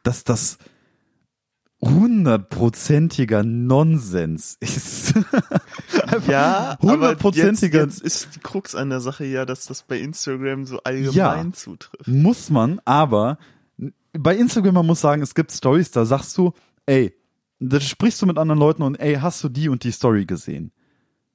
[0.04, 0.58] dass das
[1.80, 5.14] hundertprozentiger Nonsens ist.
[6.26, 9.98] Ja, aber jetzt, hundertprozentiger jetzt ist die Krux an der Sache ja, dass das bei
[9.98, 11.12] Instagram so allgemein
[11.48, 11.52] Ja.
[11.52, 12.06] zutrifft.
[12.08, 13.38] muss man, aber
[14.12, 16.52] bei Instagram, man muss sagen, es gibt Stories, da sagst du,
[16.86, 17.14] ey,
[17.60, 20.72] da sprichst du mit anderen Leuten und ey, hast du die und die Story gesehen?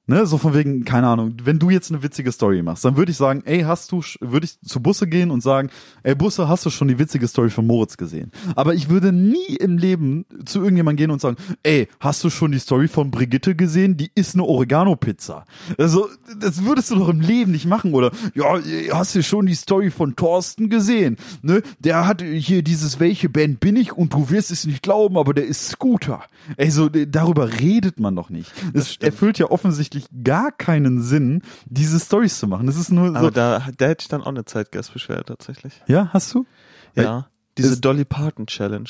[0.06, 3.10] Ne, so von wegen, keine Ahnung, wenn du jetzt eine witzige Story machst, dann würde
[3.10, 5.70] ich sagen, ey, hast du, würde ich zu Busse gehen und sagen,
[6.02, 8.30] ey, Busse, hast du schon die witzige Story von Moritz gesehen?
[8.54, 12.52] Aber ich würde nie im Leben zu irgendjemandem gehen und sagen, ey, hast du schon
[12.52, 13.96] die Story von Brigitte gesehen?
[13.96, 15.46] Die ist eine Oregano-Pizza.
[15.78, 18.10] Also, das würdest du doch im Leben nicht machen, oder?
[18.34, 18.58] Ja,
[18.92, 21.16] hast du schon die Story von Thorsten gesehen?
[21.40, 23.94] Ne, der hat hier dieses, welche Band bin ich?
[23.94, 26.24] Und du wirst es nicht glauben, aber der ist Scooter.
[26.58, 28.52] Ey, so, darüber redet man doch nicht.
[28.74, 32.66] Es erfüllt ja offensichtlich gar keinen Sinn, diese Stories zu machen.
[32.66, 33.14] Das ist nur so.
[33.16, 35.74] Aber da, da hätte ich dann auch eine Zeitgeistbeschwerde tatsächlich.
[35.86, 36.46] ja, hast du?
[36.94, 37.28] Ja.
[37.58, 38.88] Diese ist- Dolly Parton Challenge.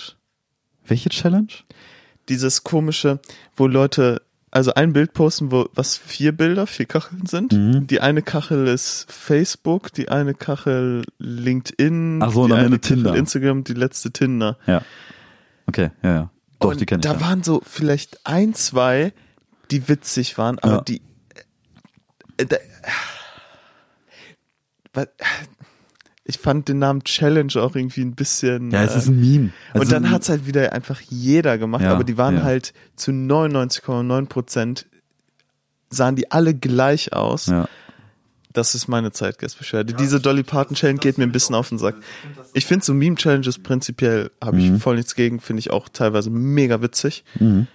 [0.86, 1.48] Welche Challenge?
[2.28, 3.20] Dieses komische,
[3.56, 4.22] wo Leute
[4.54, 7.52] also ein Bild posten, wo was vier Bilder, vier Kacheln sind.
[7.52, 7.88] Mhm.
[7.88, 13.16] Die eine Kachel ist Facebook, die eine Kachel LinkedIn, Ach so, die eine Tinder.
[13.16, 14.56] Instagram, die letzte Tinder.
[14.66, 14.82] Ja.
[15.66, 16.30] Okay, ja, ja.
[16.60, 17.02] Doch, und die kenne ich.
[17.02, 17.20] Da ja.
[17.20, 19.12] waren so vielleicht ein, zwei,
[19.70, 20.80] die witzig waren, aber Ja.
[20.82, 21.02] die
[22.38, 22.56] äh, da,
[24.92, 25.08] was-
[26.26, 29.52] ich fand den Namen Challenge auch irgendwie ein bisschen ja, es äh, ist ein Meme.
[29.74, 32.42] und Also, dann hat's halt wieder einfach jeder gemacht, Ja, aber die waren ja.
[32.44, 34.86] halt zu 99,9 Prozent
[35.90, 37.46] sahen die alle gleich aus.
[37.46, 37.68] Ja.
[38.52, 39.94] Das ist meine Zeitgeistbeschwerde.
[39.94, 41.96] Diese Dolly Parton Challenge geht mir ein bisschen auf den Sack.
[42.52, 44.76] Ich finde so Meme Challenges prinzipiell habe Mhm.
[44.76, 47.24] ich voll nichts gegen, finde ich auch teilweise mega witzig.
[47.38, 47.66] Mhm.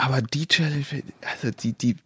[0.00, 0.84] Aber die Challenge,
[1.32, 1.96] also die, die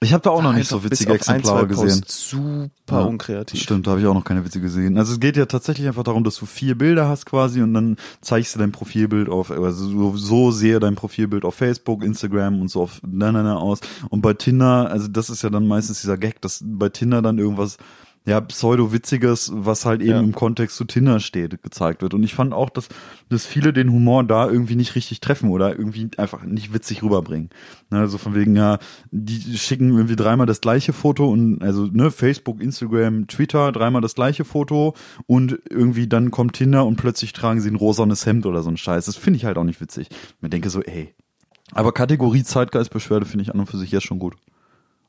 [0.00, 2.04] Ich habe da auch noch nicht so einfach bis witzige ein, Exemplare zwei gesehen.
[2.06, 3.60] Super Ja, unkreativ.
[3.60, 4.98] Stimmt, da habe ich auch noch keine witzige gesehen.
[4.98, 7.96] Also es geht ja tatsächlich einfach darum, dass du vier Bilder hast quasi und dann
[8.20, 12.68] zeigst du dein Profilbild auf, also so, so sehe dein Profilbild auf Facebook, Instagram und
[12.68, 13.80] so auf na, na, na aus.
[14.10, 17.38] Und bei Tinder, also das ist ja dann meistens dieser Gag, dass bei Tinder dann
[17.38, 17.78] irgendwas
[18.24, 20.20] ja, pseudo-witziges, was halt eben Ja.
[20.20, 22.14] im Kontext zu Tinder steht, gezeigt wird.
[22.14, 22.88] Und ich fand auch, dass,
[23.28, 27.50] dass viele den Humor da irgendwie nicht richtig treffen oder irgendwie einfach nicht witzig rüberbringen.
[27.90, 28.78] Also von wegen, ja,
[29.10, 34.14] die schicken irgendwie dreimal das gleiche Foto und also ne, Facebook, Instagram, Twitter, dreimal das
[34.14, 34.94] gleiche Foto
[35.26, 38.76] und irgendwie dann kommt Tinder und plötzlich tragen sie ein rosanes Hemd oder so ein
[38.76, 39.06] Scheiß.
[39.06, 40.08] Das finde ich halt auch nicht witzig.
[40.10, 41.12] Ich mir denke so, ey.
[41.72, 44.34] Aber Kategorie Zeitgeistbeschwerde finde ich an und für sich jetzt schon gut.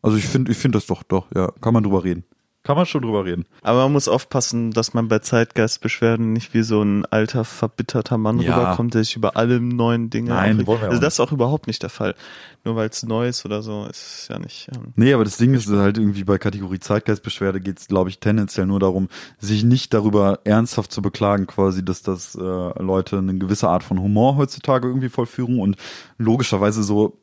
[0.02, 2.24] Also ich finde, ich finde das doch, doch, ja, kann man drüber reden.
[2.64, 3.46] Kann man schon drüber reden.
[3.62, 8.40] Aber man muss aufpassen, dass man bei Zeitgeistbeschwerden nicht wie so ein alter, verbitterter Mann
[8.40, 8.56] Ja.
[8.58, 10.68] rüberkommt, der sich über alle neuen Dinge Nein, aufregt.
[10.68, 12.16] wollen wir Also das ist auch überhaupt nicht der Fall.
[12.64, 14.70] Nur weil es neu ist oder so, ist es ja nicht.
[14.74, 18.20] Ähm, Nee, aber das Ding ist halt irgendwie bei Kategorie Zeitgeistbeschwerde geht es, glaube ich,
[18.20, 19.10] tendenziell nur darum,
[19.40, 24.00] sich nicht darüber ernsthaft zu beklagen, quasi, dass das äh, Leute eine gewisse Art von
[24.00, 25.76] Humor heutzutage irgendwie vollführen und
[26.18, 27.20] logischerweise so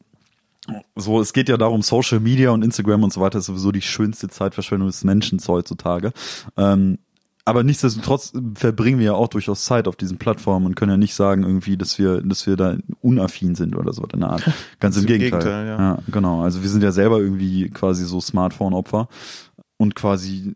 [0.97, 3.83] so, es geht ja darum, Social Media und Instagram und so weiter ist sowieso die
[3.83, 6.13] schönste Zeitverschwendung des Menschen heutzutage.
[6.57, 6.99] Ähm,
[7.45, 11.15] aber nichtsdestotrotz verbringen wir ja auch durchaus Zeit auf diesen Plattformen und können ja nicht
[11.15, 14.53] sagen irgendwie, dass wir, dass wir da unaffin sind oder so in der Art.
[14.79, 15.41] Ganz im Im Gegenteil.
[15.41, 15.79] Gegenteil, ja.
[15.79, 16.43] ja, genau.
[16.43, 19.09] Also wir sind ja selber irgendwie quasi so Smartphone-Opfer
[19.79, 20.55] und quasi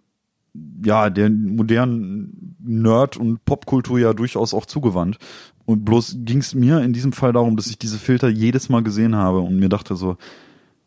[0.84, 5.18] ja, der modernen Nerd- und Popkultur ja durchaus auch zugewandt.
[5.66, 8.82] Und bloß ging es mir in diesem Fall darum, dass ich diese Filter jedes Mal
[8.82, 10.16] gesehen habe und mir dachte so,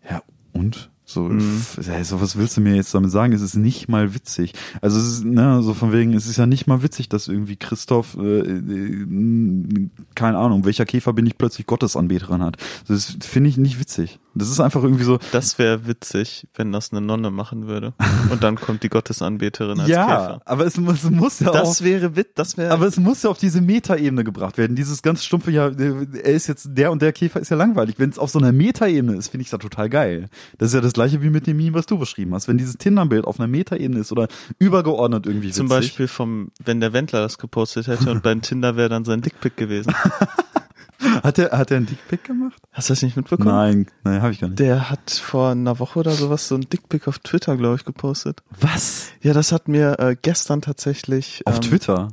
[0.10, 0.22] ja,
[0.54, 0.90] und?
[1.10, 1.62] So, Mhm.
[1.88, 3.32] ja, so was willst du mir jetzt damit sagen?
[3.32, 4.52] Es ist nicht mal witzig.
[4.82, 7.56] Also es ist, ne, so von wegen, es ist ja nicht mal witzig, dass irgendwie
[7.56, 12.58] Christoph, äh, äh, keine Ahnung, welcher Käfer bin ich plötzlich Gottesanbeterin hat.
[12.90, 14.20] Das finde ich nicht witzig.
[14.38, 17.94] Das ist einfach irgendwie so, Das wäre witzig, wenn das eine Nonne machen würde.
[18.30, 20.42] Und dann kommt die Gottesanbeterin als ja, Käfer.
[20.46, 21.54] aber es muss, muss ja auch.
[21.54, 22.72] Das wäre wit, das wäre.
[22.72, 24.76] Aber es muss ja auf diese Metaebene gebracht werden.
[24.76, 27.96] Dieses ganz stumpfe, ja, er ist jetzt, der und der Käfer ist ja langweilig.
[27.98, 30.30] Wenn es auf so einer Metaebene ist, finde ich das total geil.
[30.58, 32.48] Das ist ja das gleiche wie mit dem Meme, was du beschrieben hast.
[32.48, 34.28] Wenn dieses Tinder-Bild auf einer Metaebene ist oder
[34.60, 35.80] übergeordnet irgendwie zum witzig.
[35.80, 39.58] Beispiel vom, wenn der Wendler das gepostet hätte und beim Tinder wäre dann sein Dickpick
[39.58, 39.94] gewesen.
[41.00, 42.62] Hat er, hat er einen Dickpick gemacht?
[42.72, 43.50] Hast du das nicht mitbekommen?
[43.50, 44.60] Nein, nein, habe ich gar nicht.
[44.60, 48.42] Der hat vor einer Woche oder sowas so ein Dickpick auf Twitter, glaube ich, gepostet.
[48.60, 49.10] Was?
[49.22, 51.44] Ja, das hat mir äh, gestern tatsächlich.
[51.46, 52.10] Auf ähm, Twitter?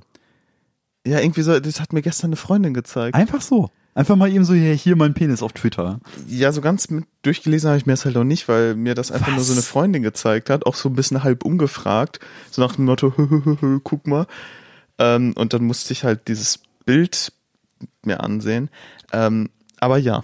[1.07, 3.15] Ja, irgendwie so, das hat mir gestern eine Freundin gezeigt.
[3.15, 3.71] Einfach so.
[3.95, 6.01] Einfach mal eben so, hier, hier mein Penis auf Twitter.
[6.27, 9.13] Ja, so ganz mit durchgelesen habe ich mir das halt auch nicht, weil mir das
[9.13, 9.37] einfach Was?
[9.37, 12.19] nur so eine Freundin gezeigt hat, auch so ein bisschen halb umgefragt,
[12.51, 13.13] so nach dem Motto,
[13.85, 14.27] guck mal.
[14.99, 17.33] Ähm, und dann musste ich halt dieses Bild
[18.05, 18.71] mir ansehen.
[19.13, 20.23] Ähm, aber ja.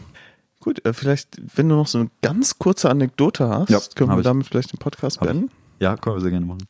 [0.60, 4.18] Gut, äh, vielleicht, wenn du noch so eine ganz kurze Anekdote hast, Ja, können wir
[4.18, 4.24] ich.
[4.24, 5.50] damit vielleicht den Podcast beenden.
[5.78, 6.66] Ja, können wir sehr gerne machen.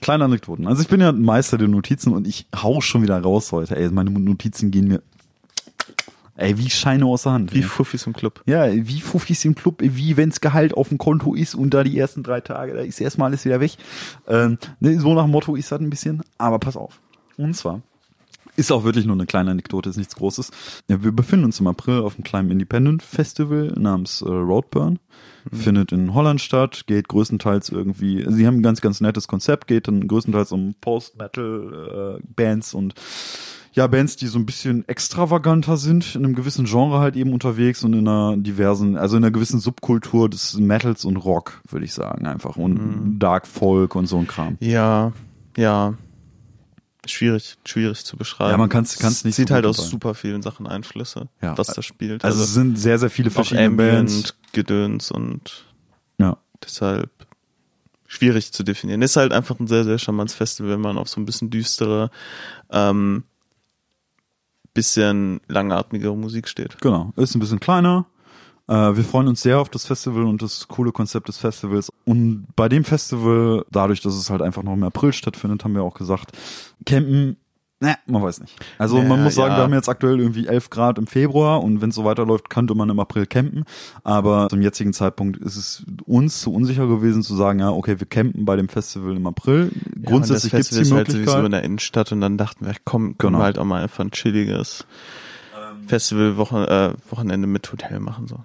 [0.00, 0.66] Kleine Anekdoten.
[0.66, 3.76] Also ich bin ja ein Meister der Notizen und ich hau schon wieder raus heute.
[3.76, 5.02] Ey, meine Notizen gehen mir,
[6.36, 7.52] ey, wie Scheine aus der Hand.
[7.54, 7.62] Wie ey.
[7.62, 8.42] Fuffis im Club.
[8.46, 11.96] Ja, wie Fuffis im Club, wie wenn's Gehalt auf dem Konto ist und da die
[11.96, 13.76] ersten drei Tage, da ist erstmal alles wieder weg.
[14.26, 16.98] Ähm, ne, so nach Motto ist das ein bisschen, aber pass auf.
[17.36, 17.80] Und zwar
[18.56, 20.50] ist auch wirklich nur eine kleine Anekdote, ist nichts Großes.
[20.88, 24.98] Ja, wir befinden uns im April auf einem kleinen Independent Festival namens äh, Roadburn.
[25.52, 29.88] Findet in Holland statt, geht größtenteils irgendwie, sie haben ein ganz, ganz nettes Konzept, geht
[29.88, 32.94] dann größtenteils um Post-Metal-Bands und
[33.72, 37.84] ja, Bands, die so ein bisschen extravaganter sind, in einem gewissen Genre halt eben unterwegs
[37.84, 41.92] und in einer diversen, also in einer gewissen Subkultur des Metals und Rock, würde ich
[41.92, 42.56] sagen, einfach.
[42.56, 44.56] Und Dark Folk und so ein Kram.
[44.60, 45.12] Ja,
[45.56, 45.94] ja.
[47.10, 48.50] Schwierig, schwierig zu beschreiben.
[48.52, 49.88] Ja, man kann's Es nicht Sieht so halt aus dabei.
[49.88, 51.56] super vielen Sachen Einflüsse, Ja.
[51.58, 52.24] was da spielt.
[52.24, 54.12] Also, es sind sehr, sehr viele verschiedene Bands.
[54.12, 55.64] Ambient, Gedöns und
[56.18, 56.36] Ja.
[56.64, 57.10] deshalb
[58.06, 59.02] schwierig zu definieren.
[59.02, 62.10] Ist halt einfach ein sehr, sehr charmantes Festival, wenn man auf so ein bisschen düstere,
[62.70, 63.24] ähm,
[64.74, 66.80] bisschen langatmigere Musik steht.
[66.80, 68.06] Genau, ist ein bisschen kleiner.
[68.70, 71.90] Äh, wir freuen uns sehr auf das Festival und das coole Konzept des Festivals.
[72.04, 75.82] Und bei dem Festival, dadurch, dass es halt einfach noch im April stattfindet, haben wir
[75.82, 76.30] auch gesagt,
[76.86, 77.36] campen,
[77.80, 78.54] ne, man weiß nicht.
[78.78, 79.58] Also Ja, man muss sagen, ja.
[79.58, 82.76] wir haben jetzt aktuell irgendwie 11 Grad im Februar und wenn es so weiterläuft, könnte
[82.76, 83.64] man im April campen.
[84.04, 88.06] Aber zum jetzigen Zeitpunkt ist es uns zu unsicher gewesen zu sagen, ja, okay, wir
[88.06, 89.72] campen bei dem Festival im April.
[90.04, 91.44] Grundsätzlich ja, gibt es die halt Möglichkeit.
[91.44, 93.38] in der Innenstadt und dann dachten wir, komm, können Genau.
[93.40, 94.86] wir halt auch mal einfach ein chilliges
[95.88, 98.36] Festival Wochen, äh, Wochenende mit Hotel machen so.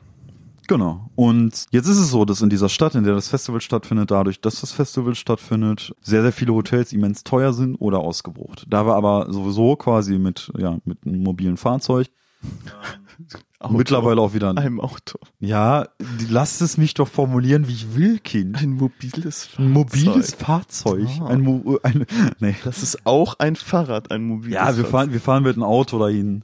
[0.67, 1.09] Genau.
[1.15, 4.41] Und jetzt ist es so, dass in dieser Stadt, in der das Festival stattfindet, dadurch,
[4.41, 8.65] dass das Festival stattfindet, sehr, sehr viele Hotels immens teuer sind oder ausgebucht.
[8.69, 12.07] Da wir aber sowieso quasi mit, ja, mit einem mobilen Fahrzeug
[13.59, 13.73] Auto.
[13.77, 15.17] mittlerweile auch wieder, einem Auto.
[15.39, 15.87] ja,
[16.29, 18.57] lasst es mich doch formulieren, wie ich will, Kind.
[18.61, 19.59] Ein mobiles Fahrzeug.
[19.65, 21.07] Ein mobiles Fahrzeug.
[21.21, 21.25] Ah.
[21.27, 22.05] Ein, Mo ein,
[22.39, 22.55] nee.
[22.63, 25.97] Das ist auch ein Fahrrad, ein mobiles Ja, wir fahren, wir fahren mit einem Auto
[25.99, 26.43] dahin.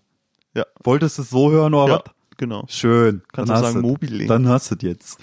[0.55, 0.65] Ja.
[0.84, 2.13] Wolltest du es so hören oder Ja, was?
[2.42, 2.66] Genau.
[2.68, 3.22] Schön.
[3.32, 3.82] Kannst Dann hast sagen.
[3.82, 4.26] Mobile.
[4.26, 5.20] Dann hast du es jetzt.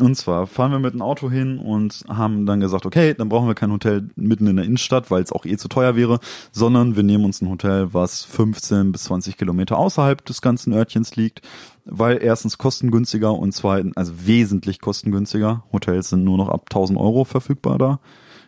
[0.00, 3.46] Und zwar fahren wir mit dem Auto hin und haben dann gesagt, okay, dann brauchen
[3.46, 6.18] wir kein Hotel mitten in der Innenstadt, weil es auch eh zu teuer wäre,
[6.50, 11.14] sondern wir nehmen uns ein Hotel, was 15 bis 20 Kilometer außerhalb des ganzen Örtchens
[11.14, 11.42] liegt,
[11.84, 15.64] weil erstens kostengünstiger und zweitens, also wesentlich kostengünstiger.
[15.72, 18.00] Hotels sind nur noch ab 1000 Euro verfügbar da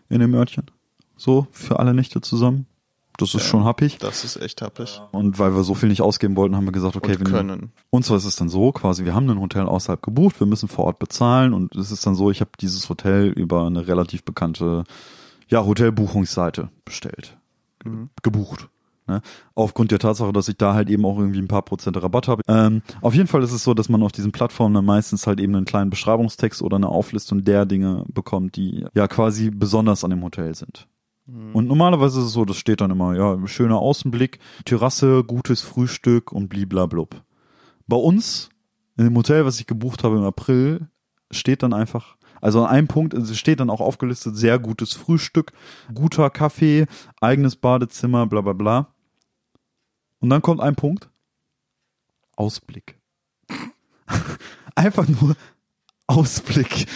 [0.09, 0.65] in dem Örtchen.
[1.17, 2.67] So, für alle Nächte zusammen.
[3.19, 3.49] Das ist Ja.
[3.49, 3.99] schon happig.
[3.99, 5.01] Das ist echt happig.
[5.13, 7.73] Und weil wir so viel nicht ausgeben wollten, haben wir gesagt, okay, Und wir können.
[7.91, 10.69] und zwar ist es dann so, quasi, wir haben ein Hotel außerhalb gebucht, wir müssen
[10.69, 14.23] vor Ort bezahlen und es ist dann so, ich habe dieses Hotel über eine relativ
[14.25, 14.85] bekannte
[15.49, 17.37] ja, Hotelbuchungsseite bestellt.
[17.85, 18.11] Mhm.
[18.23, 18.69] Gebucht.
[19.09, 19.23] Ne?
[19.55, 22.43] Aufgrund der Tatsache, dass ich da halt eben auch irgendwie ein paar Prozent Rabatt habe.
[22.49, 25.39] Ähm, auf jeden Fall ist es so, dass man auf diesen Plattformen dann meistens halt
[25.41, 30.11] eben einen kleinen Beschreibungstext oder eine Auflistung der Dinge bekommt, die ja quasi besonders an
[30.11, 30.89] dem Hotel sind.
[31.27, 36.31] Und normalerweise ist es so, das steht dann immer, ja, schöner Außenblick, Terrasse, gutes Frühstück
[36.31, 37.21] und bliblablub.
[37.89, 38.49] Bei uns,
[38.97, 40.89] in dem Hotel, was ich gebucht habe im April,
[41.33, 45.53] steht dann einfach, also an einem Punkt, es steht dann auch aufgelistet, sehr gutes Frühstück,
[45.93, 46.87] guter Kaffee,
[47.21, 48.95] eigenes Badezimmer, bla bla bla.
[50.21, 51.11] Und dann kommt ein Punkt,
[52.37, 53.01] Ausblick.
[54.77, 55.35] einfach nur
[56.07, 56.87] Ausblick.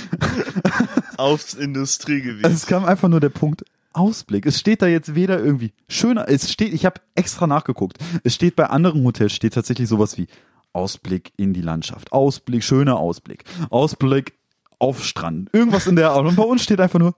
[1.16, 2.47] Aufs Industriegebiet.
[2.47, 4.47] Es kam einfach nur der Punkt Ausblick.
[4.47, 7.99] Es steht da jetzt weder irgendwie schöner, es steht, ich habe extra nachgeguckt.
[8.24, 10.28] Es steht bei anderen Hotels steht tatsächlich sowas wie
[10.72, 14.34] Ausblick in die Landschaft, Ausblick, schöner Ausblick, Ausblick
[14.78, 16.26] auf Strand, irgendwas in der Art.
[16.26, 17.14] Und bei uns steht einfach nur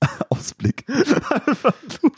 [0.28, 0.84] Ausblick.
[0.88, 2.12] Einfach nur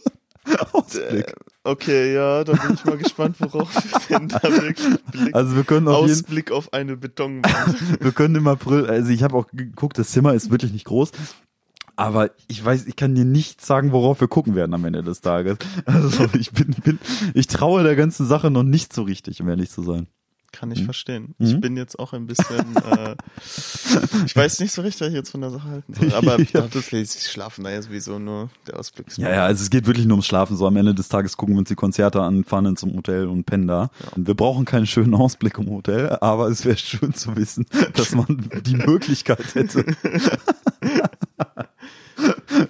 [0.72, 1.34] Ausblick.
[1.64, 3.72] Okay, ja, da bin ich mal gespannt, worauf
[4.08, 5.34] wir denn da wirklich blicken.
[5.34, 8.00] Also wir können auf jeden Ausblick auf eine Betonwand.
[8.00, 11.12] wir können im April, also ich habe auch geguckt, das Zimmer ist wirklich nicht groß.
[11.96, 15.20] Aber ich weiß, ich kann dir nicht sagen, worauf wir gucken werden am Ende des
[15.20, 15.58] Tages.
[15.84, 16.98] Also ich bin, bin
[17.34, 20.06] ich traue der ganzen Sache noch nicht so richtig, um ehrlich zu sein.
[20.52, 21.34] Kann ich verstehen.
[21.38, 21.46] Mhm.
[21.46, 23.16] Ich bin jetzt auch ein bisschen, äh,
[24.26, 26.12] ich weiß nicht so richtig, was ich jetzt von der Sache halten soll.
[26.12, 26.68] Aber Ja.
[26.68, 30.16] sie schlafen da ja sowieso nur, der Ausblick Ja, ja, also es geht wirklich nur
[30.16, 30.54] ums Schlafen.
[30.56, 33.44] So am Ende des Tages gucken wir uns die Konzerte an, fahren zum Hotel und
[33.44, 33.90] pennen da.
[34.14, 37.64] Und wir brauchen keinen schönen Ausblick im Hotel, aber es wäre schön zu wissen,
[37.94, 39.86] dass man die Möglichkeit hätte.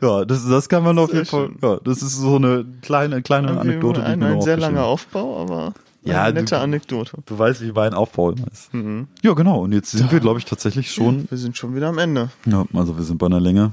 [0.03, 1.51] Ja, das, das kann man auf jeden Fall.
[1.63, 4.85] Ja, das ist so eine kleine, kleine Anekdote, die ich ein, mir ein sehr langer.
[4.85, 5.73] Aufbau, aber
[6.05, 7.19] Ja, Eine nette du- Anekdote.
[7.27, 8.75] Du weißt, wie Wein Aufbau immer ist.
[8.75, 9.07] Mhm.
[9.23, 9.61] Ja, genau.
[9.63, 11.29] Und jetzt sind wir, glaube ich, tatsächlich schon.
[11.31, 12.31] Wir sind schon wieder am Ende.
[12.45, 13.73] Ja, also wir sind bei einer Länge.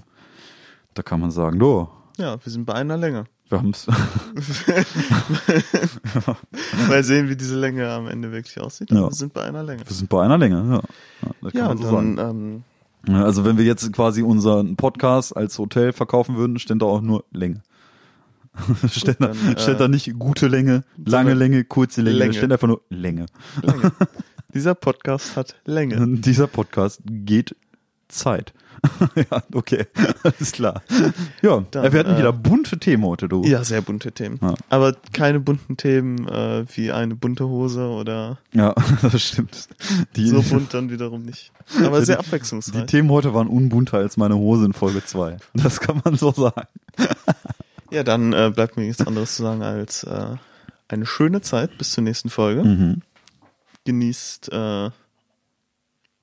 [0.94, 3.24] Da kann man sagen, du, Ja, wir sind bei einer Länge.
[3.50, 3.88] wir haben's.
[6.88, 8.92] Mal sehen, wie diese Länge am Ende wirklich aussieht.
[8.92, 9.02] Ja.
[9.08, 9.82] Wir sind bei einer Länge.
[9.88, 10.82] wir sind bei einer Länge, ja.
[11.42, 12.18] Ja, Ja, so dann sagen.
[12.20, 12.69] ähm, Ja,
[13.08, 17.24] Also wenn wir jetzt quasi unseren Podcast als Hotel verkaufen würden, steht da auch nur
[17.32, 17.62] Länge.
[18.92, 22.34] steht, da, dann, äh, steht da nicht gute Länge, lange Länge, kurze Länge, Länge.
[22.34, 23.28] da steht einfach nur Länge.
[23.62, 23.92] Länge.
[24.54, 26.18] Dieser Podcast hat Länge.
[26.18, 27.56] Dieser Podcast geht
[28.10, 28.54] Zeit.
[29.16, 29.88] ja, okay,
[30.24, 30.82] alles klar.
[31.42, 33.44] Ja, Dann, wir hatten äh, wieder bunte Themen heute, du.
[33.44, 34.40] Ja, sehr bunte Themen.
[34.42, 34.54] Ja.
[34.70, 39.68] Aber keine bunten Themen äh, wie eine bunte Hose oder Ja, das stimmt.
[40.16, 41.52] Die, so bunt dann wiederum nicht.
[41.84, 42.82] Aber sehr die- abwechslungsreich.
[42.82, 45.38] die Themen heute waren unbunter als meine Hose in Folge 2.
[45.56, 46.68] Das kann man so sagen.
[47.92, 50.36] Ja, dann äh, bleibt mir nichts anderes zu sagen als äh,
[50.88, 52.64] eine schöne Zeit bis zur nächsten Folge.
[52.64, 53.02] Mhm.
[53.86, 54.52] Genießt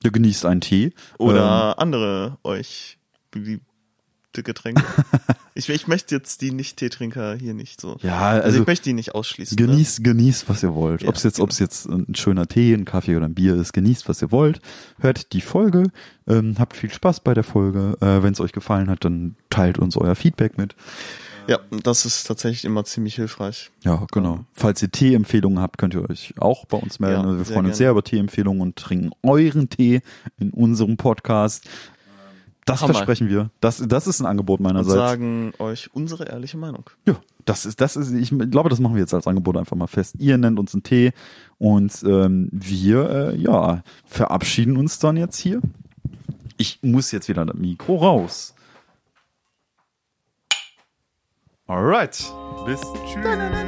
[0.03, 0.85] Du genießt einen Tee.
[0.85, 2.97] Ähm, oder andere euch
[3.31, 4.83] beliebte Getränke.
[5.55, 7.97] ich, ich möchte jetzt die Nicht-Teetrinker hier nicht so.
[8.01, 9.55] Ja, Also, also, ich möchte die nicht ausschließen.
[9.55, 9.67] Ne?
[9.67, 11.01] genießt, genießt, was ihr wollt.
[11.01, 11.45] Ja, ob's jetzt, genau.
[11.45, 14.61] ob's jetzt ein schöner Tee, ein Kaffee oder ein Bier ist, genießt, was ihr wollt.
[14.99, 15.83] Hört die Folge,
[16.27, 17.97] ähm, habt viel Spaß bei der Folge.
[17.99, 20.75] Äh, Wenn es euch gefallen hat, dann teilt uns euer Feedback mit.
[21.47, 23.71] Ja, das ist tatsächlich immer ziemlich hilfreich.
[23.83, 24.45] Ja, genau.
[24.53, 27.21] Falls ihr Tee-Empfehlungen habt, könnt ihr euch auch bei uns melden.
[27.21, 27.75] Ja, Also wir freuen uns gerne.
[27.75, 30.01] sehr über Tee-Empfehlungen und trinken euren Tee
[30.39, 31.67] in unserem Podcast.
[32.65, 32.93] Das Hammer.
[32.95, 33.49] versprechen wir.
[33.61, 34.93] Das, das ist ein Angebot Und meinerseits.
[34.95, 36.89] sagen euch unsere ehrliche Meinung.
[37.05, 39.87] Ja, das ist, das ist, ich glaube, das machen wir jetzt als Angebot einfach mal
[39.87, 40.15] fest.
[40.19, 41.13] Ihr nennt uns einen Tee
[41.59, 45.61] und ähm, wir, äh, ja, verabschieden uns dann jetzt hier.
[46.57, 48.53] Ich muss jetzt wieder das Mikro raus.
[51.67, 52.33] Alright.
[52.65, 53.67] Bis tschüss.